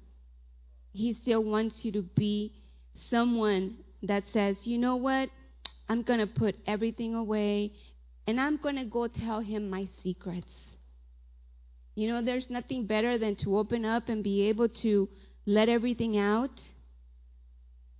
He 0.93 1.13
still 1.21 1.43
wants 1.43 1.75
you 1.83 1.91
to 1.93 2.01
be 2.01 2.53
someone 3.09 3.77
that 4.03 4.23
says, 4.33 4.57
you 4.63 4.77
know 4.77 4.95
what? 4.95 5.29
I'm 5.87 6.03
going 6.03 6.19
to 6.19 6.27
put 6.27 6.55
everything 6.65 7.15
away 7.15 7.73
and 8.27 8.39
I'm 8.39 8.57
going 8.57 8.75
to 8.75 8.85
go 8.85 9.07
tell 9.07 9.39
him 9.39 9.69
my 9.69 9.87
secrets. 10.03 10.51
You 11.95 12.07
know, 12.07 12.21
there's 12.21 12.49
nothing 12.49 12.85
better 12.85 13.17
than 13.17 13.35
to 13.37 13.57
open 13.57 13.83
up 13.83 14.07
and 14.07 14.23
be 14.23 14.47
able 14.49 14.69
to 14.83 15.09
let 15.45 15.67
everything 15.67 16.17
out. 16.17 16.61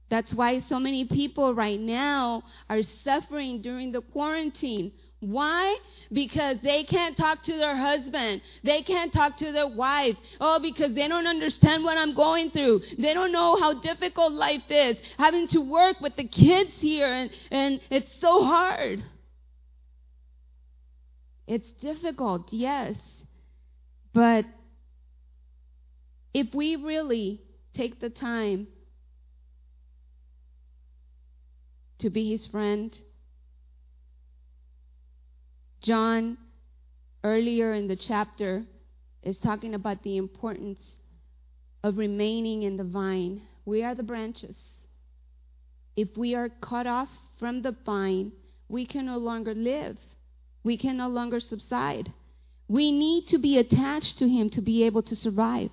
That's 0.09 0.33
why 0.33 0.61
so 0.69 0.79
many 0.79 1.05
people 1.05 1.53
right 1.53 1.79
now 1.79 2.43
are 2.69 2.81
suffering 3.03 3.61
during 3.61 3.91
the 3.91 4.01
quarantine. 4.01 4.91
Why? 5.19 5.77
Because 6.11 6.57
they 6.63 6.83
can't 6.85 7.17
talk 7.17 7.43
to 7.43 7.57
their 7.57 7.75
husband. 7.75 8.41
They 8.63 8.81
can't 8.83 9.11
talk 9.11 9.37
to 9.39 9.51
their 9.51 9.67
wife. 9.67 10.15
Oh, 10.39 10.59
because 10.59 10.95
they 10.95 11.07
don't 11.07 11.27
understand 11.27 11.83
what 11.83 11.97
I'm 11.97 12.15
going 12.15 12.51
through. 12.51 12.81
They 12.97 13.13
don't 13.13 13.33
know 13.33 13.59
how 13.59 13.81
difficult 13.81 14.31
life 14.31 14.63
is. 14.69 14.97
Having 15.17 15.49
to 15.49 15.59
work 15.59 15.99
with 15.99 16.15
the 16.15 16.23
kids 16.23 16.71
here, 16.77 17.11
and, 17.11 17.29
and 17.51 17.81
it's 17.89 18.09
so 18.21 18.43
hard. 18.45 19.03
It's 21.49 21.71
difficult, 21.81 22.49
yes. 22.51 22.93
But 24.13 24.45
if 26.31 26.53
we 26.53 26.75
really 26.75 27.41
take 27.75 27.99
the 27.99 28.11
time 28.11 28.67
to 32.01 32.11
be 32.11 32.33
his 32.33 32.45
friend, 32.51 32.95
John, 35.81 36.37
earlier 37.23 37.73
in 37.73 37.87
the 37.87 37.95
chapter, 37.95 38.63
is 39.23 39.39
talking 39.39 39.73
about 39.73 40.03
the 40.03 40.17
importance 40.17 40.79
of 41.83 41.97
remaining 41.97 42.61
in 42.61 42.77
the 42.77 42.83
vine. 42.83 43.41
We 43.65 43.81
are 43.81 43.95
the 43.95 44.03
branches. 44.03 44.55
If 45.95 46.09
we 46.15 46.35
are 46.35 46.49
cut 46.61 46.85
off 46.85 47.09
from 47.39 47.63
the 47.63 47.75
vine, 47.87 48.33
we 48.67 48.85
can 48.85 49.07
no 49.07 49.17
longer 49.17 49.55
live. 49.55 49.97
We 50.63 50.77
can 50.77 50.97
no 50.97 51.07
longer 51.07 51.39
subside. 51.39 52.11
We 52.67 52.91
need 52.91 53.27
to 53.27 53.37
be 53.37 53.57
attached 53.57 54.19
to 54.19 54.27
Him 54.27 54.49
to 54.51 54.61
be 54.61 54.83
able 54.83 55.01
to 55.03 55.15
survive. 55.15 55.71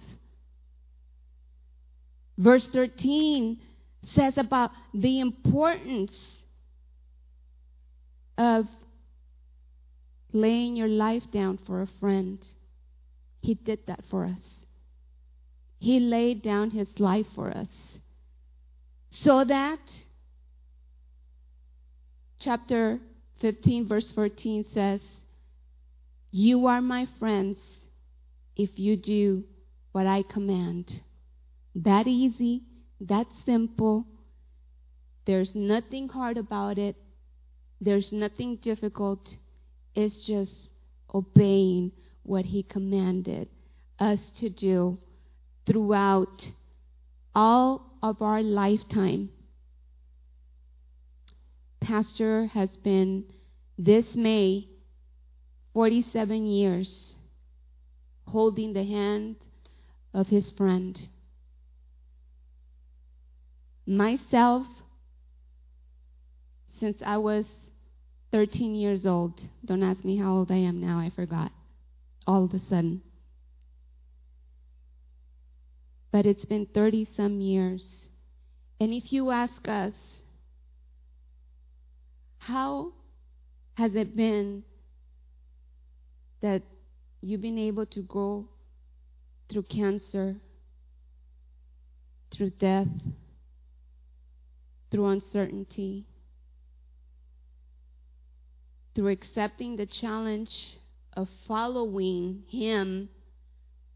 Verse 2.39 2.67
13 2.73 3.59
says 4.15 4.35
about 4.37 4.71
the 4.95 5.21
importance 5.21 6.13
of 8.39 8.67
laying 10.33 10.77
your 10.77 10.89
life 10.89 11.25
down 11.33 11.59
for 11.67 11.83
a 11.83 11.89
friend. 11.99 12.39
He 13.41 13.55
did 13.55 13.87
that 13.87 14.01
for 14.11 14.25
us. 14.25 14.43
He 15.79 16.01
laid 16.01 16.43
down 16.43 16.71
his 16.71 16.89
life 16.99 17.27
for 17.35 17.51
us. 17.51 17.69
So 19.11 19.45
that, 19.45 19.79
chapter 22.41 22.99
15, 23.41 23.89
verse 23.89 24.11
14 24.15 24.65
says, 24.73 25.01
You 26.31 26.67
are 26.67 26.81
my 26.81 27.07
friends 27.19 27.59
if 28.57 28.71
you 28.79 28.97
do 28.97 29.45
what 29.93 30.07
I 30.07 30.23
command. 30.23 31.01
That 31.75 32.07
easy, 32.07 32.63
that 33.01 33.27
simple. 33.45 34.07
There's 35.27 35.51
nothing 35.55 36.09
hard 36.09 36.39
about 36.39 36.79
it. 36.79 36.97
There's 37.81 38.13
nothing 38.13 38.57
difficult. 38.57 39.21
It's 39.95 40.27
just 40.27 40.53
obeying 41.15 41.93
what 42.23 42.47
He 42.47 42.63
commanded 42.63 43.49
us 43.99 44.21
to 44.41 44.49
do 44.49 44.99
throughout 45.67 46.51
all 47.35 47.99
of 48.03 48.23
our 48.23 48.43
lifetime. 48.43 49.31
Pastor 51.87 52.47
has 52.47 52.71
been 52.83 53.23
this 53.79 54.07
May 54.17 54.67
47 55.73 56.45
years 56.45 57.15
holding 58.27 58.73
the 58.73 58.83
hand 58.83 59.37
of 60.13 60.27
his 60.27 60.51
friend. 60.59 60.99
Myself, 63.87 64.67
since 66.81 66.97
I 67.07 67.19
was 67.19 67.45
13 68.33 68.75
years 68.75 69.07
old, 69.07 69.41
don't 69.65 69.85
ask 69.85 70.05
me 70.05 70.17
how 70.17 70.39
old 70.39 70.51
I 70.51 70.57
am 70.57 70.81
now, 70.81 70.99
I 70.99 71.11
forgot 71.15 71.53
all 72.27 72.47
of 72.47 72.53
a 72.53 72.59
sudden. 72.59 73.01
But 76.11 76.27
it's 76.27 76.47
been 76.47 76.67
30 76.67 77.07
some 77.17 77.41
years. 77.41 77.85
And 78.81 78.93
if 78.93 79.13
you 79.13 79.31
ask 79.31 79.69
us, 79.69 79.93
how 82.39 82.93
has 83.75 83.95
it 83.95 84.17
been 84.17 84.63
that 86.43 86.63
you've 87.21 87.43
been 87.43 87.59
able 87.59 87.87
to 87.87 88.03
go 88.03 88.47
through 89.51 89.63
cancer, 89.65 90.37
through 92.35 92.51
death, 92.51 92.89
through 94.91 95.07
uncertainty, 95.07 96.07
through 98.95 99.09
accepting 99.09 99.77
the 99.77 99.87
challenge 99.87 100.79
of 101.17 101.29
following 101.47 102.45
Him 102.49 103.09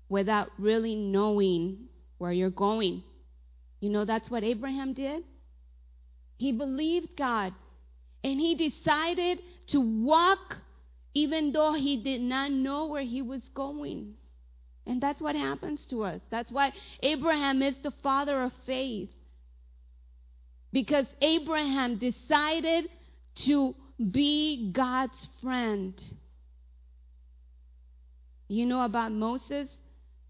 without 0.08 0.50
really 0.58 0.94
knowing 0.94 1.86
where 2.18 2.32
you're 2.32 2.50
going. 2.50 3.02
You 3.80 3.88
know, 3.88 4.04
that's 4.04 4.30
what 4.30 4.44
Abraham 4.44 4.92
did. 4.92 5.24
He 6.36 6.52
believed 6.52 7.16
God 7.16 7.54
and 8.22 8.38
he 8.38 8.54
decided 8.54 9.40
to 9.68 9.80
walk 9.80 10.56
even 11.14 11.52
though 11.52 11.74
he 11.74 12.02
did 12.02 12.20
not 12.20 12.52
know 12.52 12.86
where 12.86 13.02
he 13.02 13.22
was 13.22 13.42
going. 13.54 14.14
And 14.86 15.00
that's 15.00 15.20
what 15.20 15.34
happens 15.34 15.84
to 15.90 16.04
us. 16.04 16.20
That's 16.30 16.50
why 16.50 16.72
Abraham 17.02 17.62
is 17.62 17.74
the 17.82 17.92
father 18.02 18.42
of 18.42 18.52
faith. 18.66 19.10
Because 20.72 21.06
Abraham 21.20 21.98
decided 21.98 22.88
to 23.46 23.74
be 24.10 24.72
God's 24.72 25.28
friend. 25.42 26.00
You 28.48 28.66
know 28.66 28.82
about 28.82 29.12
Moses? 29.12 29.68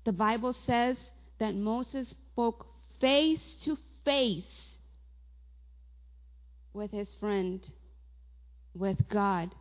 The 0.04 0.12
Bible 0.12 0.54
says 0.66 0.96
that 1.38 1.54
Moses 1.54 2.14
spoke 2.32 2.66
face 3.00 3.40
to 3.64 3.78
face 4.04 4.44
with 6.72 6.90
his 6.90 7.08
friend, 7.18 7.60
with 8.74 9.08
God. 9.08 9.54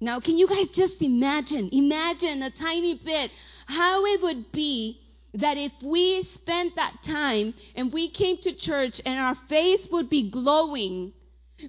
Now, 0.00 0.20
can 0.20 0.36
you 0.36 0.46
guys 0.46 0.68
just 0.74 1.00
imagine? 1.00 1.70
Imagine 1.72 2.42
a 2.42 2.50
tiny 2.50 3.00
bit 3.02 3.30
how 3.66 4.04
it 4.04 4.22
would 4.22 4.52
be 4.52 5.00
that 5.34 5.56
if 5.56 5.72
we 5.82 6.22
spent 6.34 6.76
that 6.76 6.94
time 7.04 7.54
and 7.74 7.92
we 7.92 8.10
came 8.10 8.38
to 8.38 8.54
church 8.54 9.00
and 9.04 9.18
our 9.18 9.36
face 9.48 9.86
would 9.90 10.08
be 10.08 10.30
glowing 10.30 11.12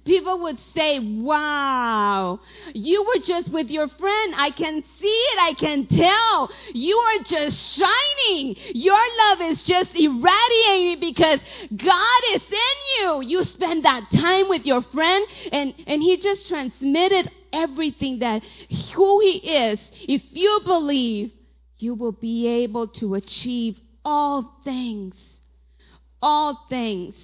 People 0.04 0.40
would 0.40 0.58
say, 0.74 0.98
Wow, 0.98 2.40
you 2.74 3.04
were 3.04 3.22
just 3.22 3.48
with 3.50 3.70
your 3.70 3.88
friend. 3.88 4.34
I 4.36 4.50
can 4.50 4.84
see 5.00 5.06
it. 5.06 5.38
I 5.40 5.54
can 5.54 5.86
tell. 5.86 6.50
You 6.74 6.96
are 6.96 7.24
just 7.24 7.56
shining. 7.56 8.56
Your 8.74 8.98
love 9.18 9.40
is 9.40 9.64
just 9.64 9.90
irradiating 9.94 11.00
because 11.00 11.40
God 11.74 12.22
is 12.34 12.42
in 12.42 13.00
you. 13.00 13.22
You 13.22 13.44
spend 13.46 13.84
that 13.86 14.10
time 14.12 14.50
with 14.50 14.66
your 14.66 14.82
friend, 14.82 15.26
and, 15.52 15.72
and 15.86 16.02
He 16.02 16.18
just 16.18 16.46
transmitted 16.48 17.30
everything 17.50 18.18
that 18.18 18.42
who 18.94 19.20
He 19.20 19.38
is. 19.38 19.80
If 20.06 20.22
you 20.32 20.60
believe, 20.66 21.32
you 21.78 21.94
will 21.94 22.12
be 22.12 22.46
able 22.46 22.88
to 22.88 23.14
achieve 23.14 23.80
all 24.04 24.60
things. 24.64 25.16
All 26.20 26.66
things 26.68 27.14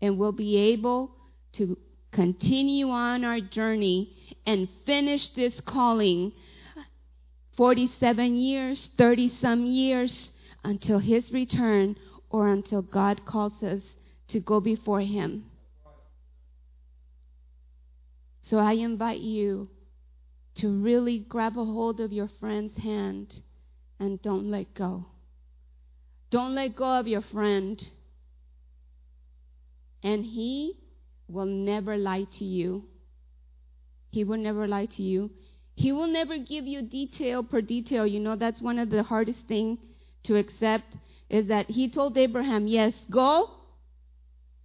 and 0.00 0.18
we'll 0.18 0.32
be 0.32 0.56
able 0.56 1.10
to 1.54 1.76
continue 2.12 2.88
on 2.90 3.24
our 3.24 3.40
journey 3.40 4.12
and 4.46 4.68
finish 4.86 5.28
this 5.30 5.60
calling 5.66 6.32
47 7.56 8.36
years, 8.36 8.88
30 8.96 9.36
some 9.40 9.66
years 9.66 10.30
until 10.64 10.98
his 10.98 11.30
return 11.32 11.96
or 12.30 12.48
until 12.48 12.82
God 12.82 13.24
calls 13.26 13.62
us 13.62 13.82
to 14.28 14.40
go 14.40 14.60
before 14.60 15.00
him. 15.00 15.44
So 18.42 18.58
I 18.58 18.72
invite 18.72 19.20
you 19.20 19.68
to 20.56 20.68
really 20.68 21.18
grab 21.18 21.58
a 21.58 21.64
hold 21.64 22.00
of 22.00 22.12
your 22.12 22.30
friend's 22.40 22.76
hand 22.76 23.42
and 24.00 24.20
don't 24.22 24.50
let 24.50 24.74
go. 24.74 25.06
Don't 26.30 26.54
let 26.54 26.76
go 26.76 26.98
of 26.98 27.06
your 27.06 27.22
friend. 27.22 27.82
And 30.02 30.24
He 30.24 30.76
will 31.28 31.46
never 31.46 31.96
lie 31.96 32.26
to 32.38 32.44
you. 32.44 32.84
He 34.10 34.24
will 34.24 34.38
never 34.38 34.66
lie 34.66 34.86
to 34.86 35.02
you. 35.02 35.30
He 35.74 35.92
will 35.92 36.08
never 36.08 36.38
give 36.38 36.66
you 36.66 36.82
detail 36.82 37.42
per 37.42 37.60
detail. 37.60 38.06
You 38.06 38.20
know, 38.20 38.36
that's 38.36 38.60
one 38.60 38.78
of 38.78 38.90
the 38.90 39.02
hardest 39.02 39.40
things 39.46 39.78
to 40.24 40.36
accept 40.36 40.96
is 41.28 41.46
that 41.46 41.70
He 41.70 41.88
told 41.88 42.16
Abraham, 42.16 42.66
Yes, 42.66 42.94
go 43.10 43.50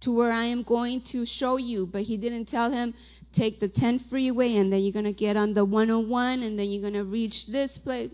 to 0.00 0.12
where 0.12 0.32
I 0.32 0.44
am 0.44 0.62
going 0.62 1.02
to 1.12 1.24
show 1.24 1.56
you. 1.56 1.86
But 1.86 2.02
He 2.02 2.16
didn't 2.16 2.46
tell 2.46 2.70
him, 2.70 2.94
Take 3.34 3.60
the 3.60 3.68
10 3.68 4.06
freeway 4.10 4.56
and 4.56 4.72
then 4.72 4.80
you're 4.80 4.92
going 4.92 5.04
to 5.04 5.12
get 5.12 5.36
on 5.36 5.54
the 5.54 5.64
101 5.64 6.42
and 6.42 6.58
then 6.58 6.70
you're 6.70 6.80
going 6.80 6.94
to 6.94 7.04
reach 7.04 7.46
this 7.48 7.76
place 7.78 8.10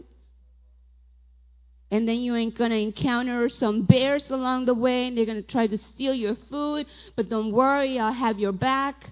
and 1.91 2.09
then 2.09 2.21
you 2.21 2.37
ain't 2.37 2.57
going 2.57 2.71
to 2.71 2.79
encounter 2.79 3.49
some 3.49 3.83
bears 3.83 4.25
along 4.31 4.67
the 4.67 4.75
way 4.75 5.09
and 5.09 5.19
they're 5.19 5.27
going 5.27 5.43
to 5.43 5.51
try 5.51 5.67
to 5.67 5.79
steal 5.95 6.15
your 6.15 6.37
food, 6.49 6.87
but 7.17 7.29
don't 7.29 7.53
worry, 7.53 7.99
I'll 7.99 8.13
have 8.13 8.39
your 8.39 8.53
back. 8.53 9.07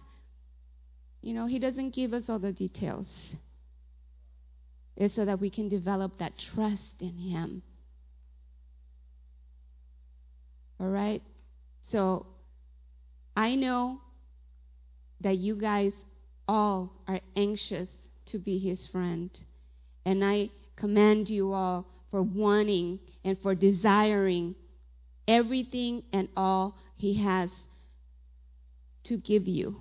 You 1.20 1.34
know, 1.34 1.46
he 1.46 1.58
doesn't 1.58 1.94
give 1.94 2.14
us 2.14 2.24
all 2.28 2.38
the 2.38 2.52
details. 2.52 3.08
It's 4.96 5.14
so 5.16 5.24
that 5.24 5.40
we 5.40 5.50
can 5.50 5.68
develop 5.68 6.18
that 6.18 6.32
trust 6.54 6.94
in 7.00 7.16
him. 7.16 7.62
All 10.80 10.88
right? 10.88 11.22
So, 11.90 12.26
I 13.36 13.56
know 13.56 14.00
that 15.20 15.36
you 15.36 15.56
guys 15.56 15.92
all 16.46 16.92
are 17.08 17.20
anxious 17.36 17.88
to 18.26 18.38
be 18.38 18.58
his 18.58 18.86
friend. 18.92 19.30
And 20.04 20.24
I 20.24 20.50
command 20.76 21.28
you 21.28 21.52
all 21.52 21.86
for 22.10 22.22
wanting 22.22 22.98
and 23.24 23.36
for 23.42 23.54
desiring 23.54 24.54
everything 25.26 26.02
and 26.12 26.28
all 26.36 26.76
He 26.96 27.22
has 27.22 27.50
to 29.04 29.16
give 29.16 29.46
you. 29.46 29.76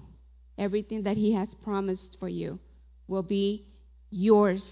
Everything 0.58 1.04
that 1.04 1.18
He 1.18 1.34
has 1.34 1.50
promised 1.64 2.18
for 2.20 2.30
you 2.30 2.60
will 3.08 3.24
be 3.24 3.66
yours 4.10 4.64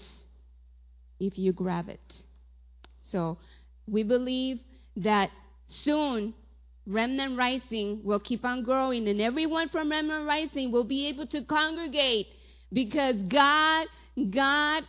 if 1.20 1.38
you 1.38 1.52
grab 1.52 1.88
it. 1.88 2.00
So 3.10 3.38
we 3.86 4.02
believe 4.02 4.58
that 4.96 5.30
soon 5.84 6.34
Remnant 6.86 7.36
Rising 7.36 8.00
will 8.04 8.20
keep 8.20 8.44
on 8.44 8.62
growing, 8.62 9.08
and 9.08 9.20
everyone 9.20 9.68
from 9.70 9.90
Remnant 9.90 10.26
Rising 10.26 10.70
will 10.70 10.84
be 10.84 11.08
able 11.08 11.26
to 11.28 11.42
congregate 11.42 12.28
because 12.72 13.16
God, 13.28 13.86
God 14.30 14.84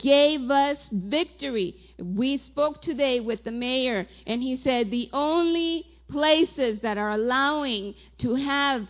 gave 0.00 0.50
us 0.50 0.78
victory. 0.92 1.74
We 1.98 2.38
spoke 2.38 2.82
today 2.82 3.20
with 3.20 3.44
the 3.44 3.50
mayor, 3.50 4.06
and 4.26 4.42
he 4.42 4.56
said 4.56 4.90
the 4.90 5.10
only 5.12 5.86
places 6.08 6.80
that 6.80 6.98
are 6.98 7.12
allowing 7.12 7.94
to 8.18 8.34
have 8.34 8.86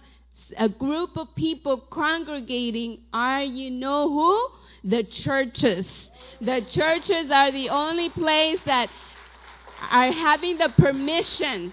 a 0.59 0.68
group 0.68 1.16
of 1.16 1.35
people 1.35 1.78
congregating 1.91 3.01
are, 3.12 3.43
you 3.43 3.70
know 3.70 4.11
who? 4.11 4.89
The 4.89 5.03
churches. 5.03 5.87
The 6.41 6.61
churches 6.61 7.30
are 7.30 7.51
the 7.51 7.70
only 7.70 8.11
place 8.11 8.61
that 8.66 8.91
are 9.91 10.12
having 10.12 10.59
the 10.59 10.68
permission 10.76 11.72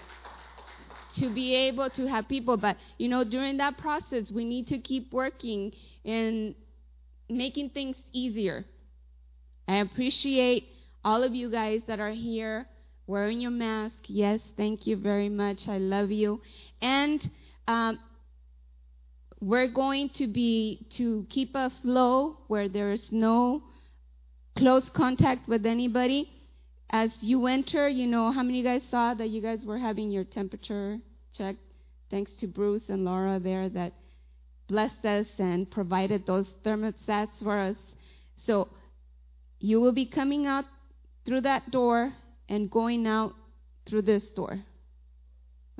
to 1.16 1.28
be 1.28 1.54
able 1.54 1.90
to 1.90 2.06
have 2.06 2.28
people. 2.28 2.56
But, 2.56 2.78
you 2.98 3.08
know, 3.08 3.24
during 3.24 3.58
that 3.58 3.76
process, 3.76 4.30
we 4.30 4.44
need 4.44 4.68
to 4.68 4.78
keep 4.78 5.12
working 5.12 5.72
and 6.04 6.54
making 7.28 7.70
things 7.70 7.96
easier. 8.12 8.64
I 9.72 9.76
appreciate 9.76 10.68
all 11.02 11.22
of 11.22 11.34
you 11.34 11.50
guys 11.50 11.80
that 11.86 11.98
are 11.98 12.10
here 12.10 12.66
wearing 13.06 13.40
your 13.40 13.50
mask. 13.50 13.96
Yes, 14.06 14.40
thank 14.54 14.86
you 14.86 14.96
very 14.96 15.30
much. 15.30 15.66
I 15.66 15.78
love 15.78 16.10
you. 16.10 16.42
And 16.82 17.30
um, 17.66 17.98
we're 19.40 19.68
going 19.68 20.10
to 20.10 20.26
be 20.26 20.86
to 20.98 21.26
keep 21.30 21.54
a 21.54 21.72
flow 21.80 22.36
where 22.48 22.68
there's 22.68 23.08
no 23.10 23.62
close 24.58 24.88
contact 24.90 25.48
with 25.48 25.64
anybody. 25.64 26.30
As 26.90 27.10
you 27.20 27.46
enter, 27.46 27.88
you 27.88 28.06
know 28.06 28.30
how 28.30 28.42
many 28.42 28.62
guys 28.62 28.82
saw 28.90 29.14
that 29.14 29.30
you 29.30 29.40
guys 29.40 29.64
were 29.64 29.78
having 29.78 30.10
your 30.10 30.24
temperature 30.24 30.98
checked? 31.34 31.60
Thanks 32.10 32.30
to 32.40 32.46
Bruce 32.46 32.82
and 32.88 33.06
Laura 33.06 33.40
there 33.40 33.70
that 33.70 33.94
blessed 34.68 35.06
us 35.06 35.28
and 35.38 35.70
provided 35.70 36.26
those 36.26 36.46
thermostats 36.62 37.42
for 37.42 37.58
us. 37.58 37.76
So 38.44 38.68
you 39.62 39.80
will 39.80 39.92
be 39.92 40.06
coming 40.06 40.46
out 40.46 40.64
through 41.24 41.40
that 41.42 41.70
door 41.70 42.12
and 42.48 42.70
going 42.70 43.06
out 43.06 43.32
through 43.86 44.02
this 44.02 44.22
door. 44.34 44.60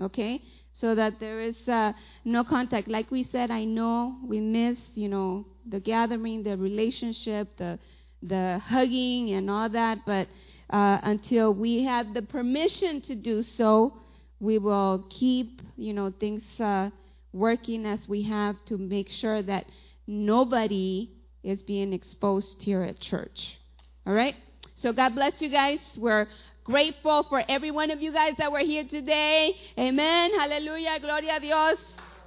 Okay? 0.00 0.40
So 0.80 0.94
that 0.94 1.20
there 1.20 1.40
is 1.40 1.56
uh, 1.68 1.92
no 2.24 2.44
contact. 2.44 2.88
Like 2.88 3.10
we 3.10 3.24
said, 3.24 3.50
I 3.50 3.64
know 3.64 4.16
we 4.24 4.40
miss, 4.40 4.78
you 4.94 5.08
know, 5.08 5.46
the 5.68 5.80
gathering, 5.80 6.42
the 6.42 6.56
relationship, 6.56 7.56
the 7.56 7.78
the 8.22 8.60
hugging 8.64 9.30
and 9.30 9.50
all 9.50 9.68
that, 9.68 9.98
but 10.06 10.28
uh, 10.70 10.98
until 11.02 11.52
we 11.52 11.82
have 11.82 12.14
the 12.14 12.22
permission 12.22 13.00
to 13.00 13.16
do 13.16 13.42
so, 13.42 13.94
we 14.38 14.58
will 14.58 15.06
keep, 15.10 15.60
you 15.76 15.92
know, 15.92 16.12
things 16.20 16.42
uh, 16.60 16.88
working 17.32 17.84
as 17.84 17.98
we 18.08 18.22
have 18.22 18.56
to 18.66 18.78
make 18.78 19.08
sure 19.08 19.42
that 19.42 19.66
nobody 20.06 21.10
is 21.42 21.62
being 21.62 21.92
exposed 21.92 22.62
here 22.62 22.84
at 22.84 23.00
church. 23.00 23.58
All 24.06 24.12
right? 24.14 24.34
So 24.76 24.92
God 24.92 25.14
bless 25.14 25.40
you 25.40 25.48
guys. 25.48 25.78
We're 25.96 26.26
grateful 26.64 27.24
for 27.28 27.42
every 27.48 27.70
one 27.70 27.90
of 27.90 28.00
you 28.00 28.12
guys 28.12 28.32
that 28.38 28.50
were 28.50 28.60
here 28.60 28.84
today. 28.88 29.54
Amen. 29.78 30.32
Hallelujah. 30.38 30.98
Gloria 31.00 31.36
a 31.36 31.40
Dios. 31.40 31.78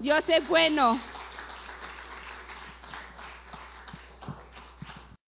Dios 0.01 0.23
es 0.27 0.47
bueno. 0.47 0.99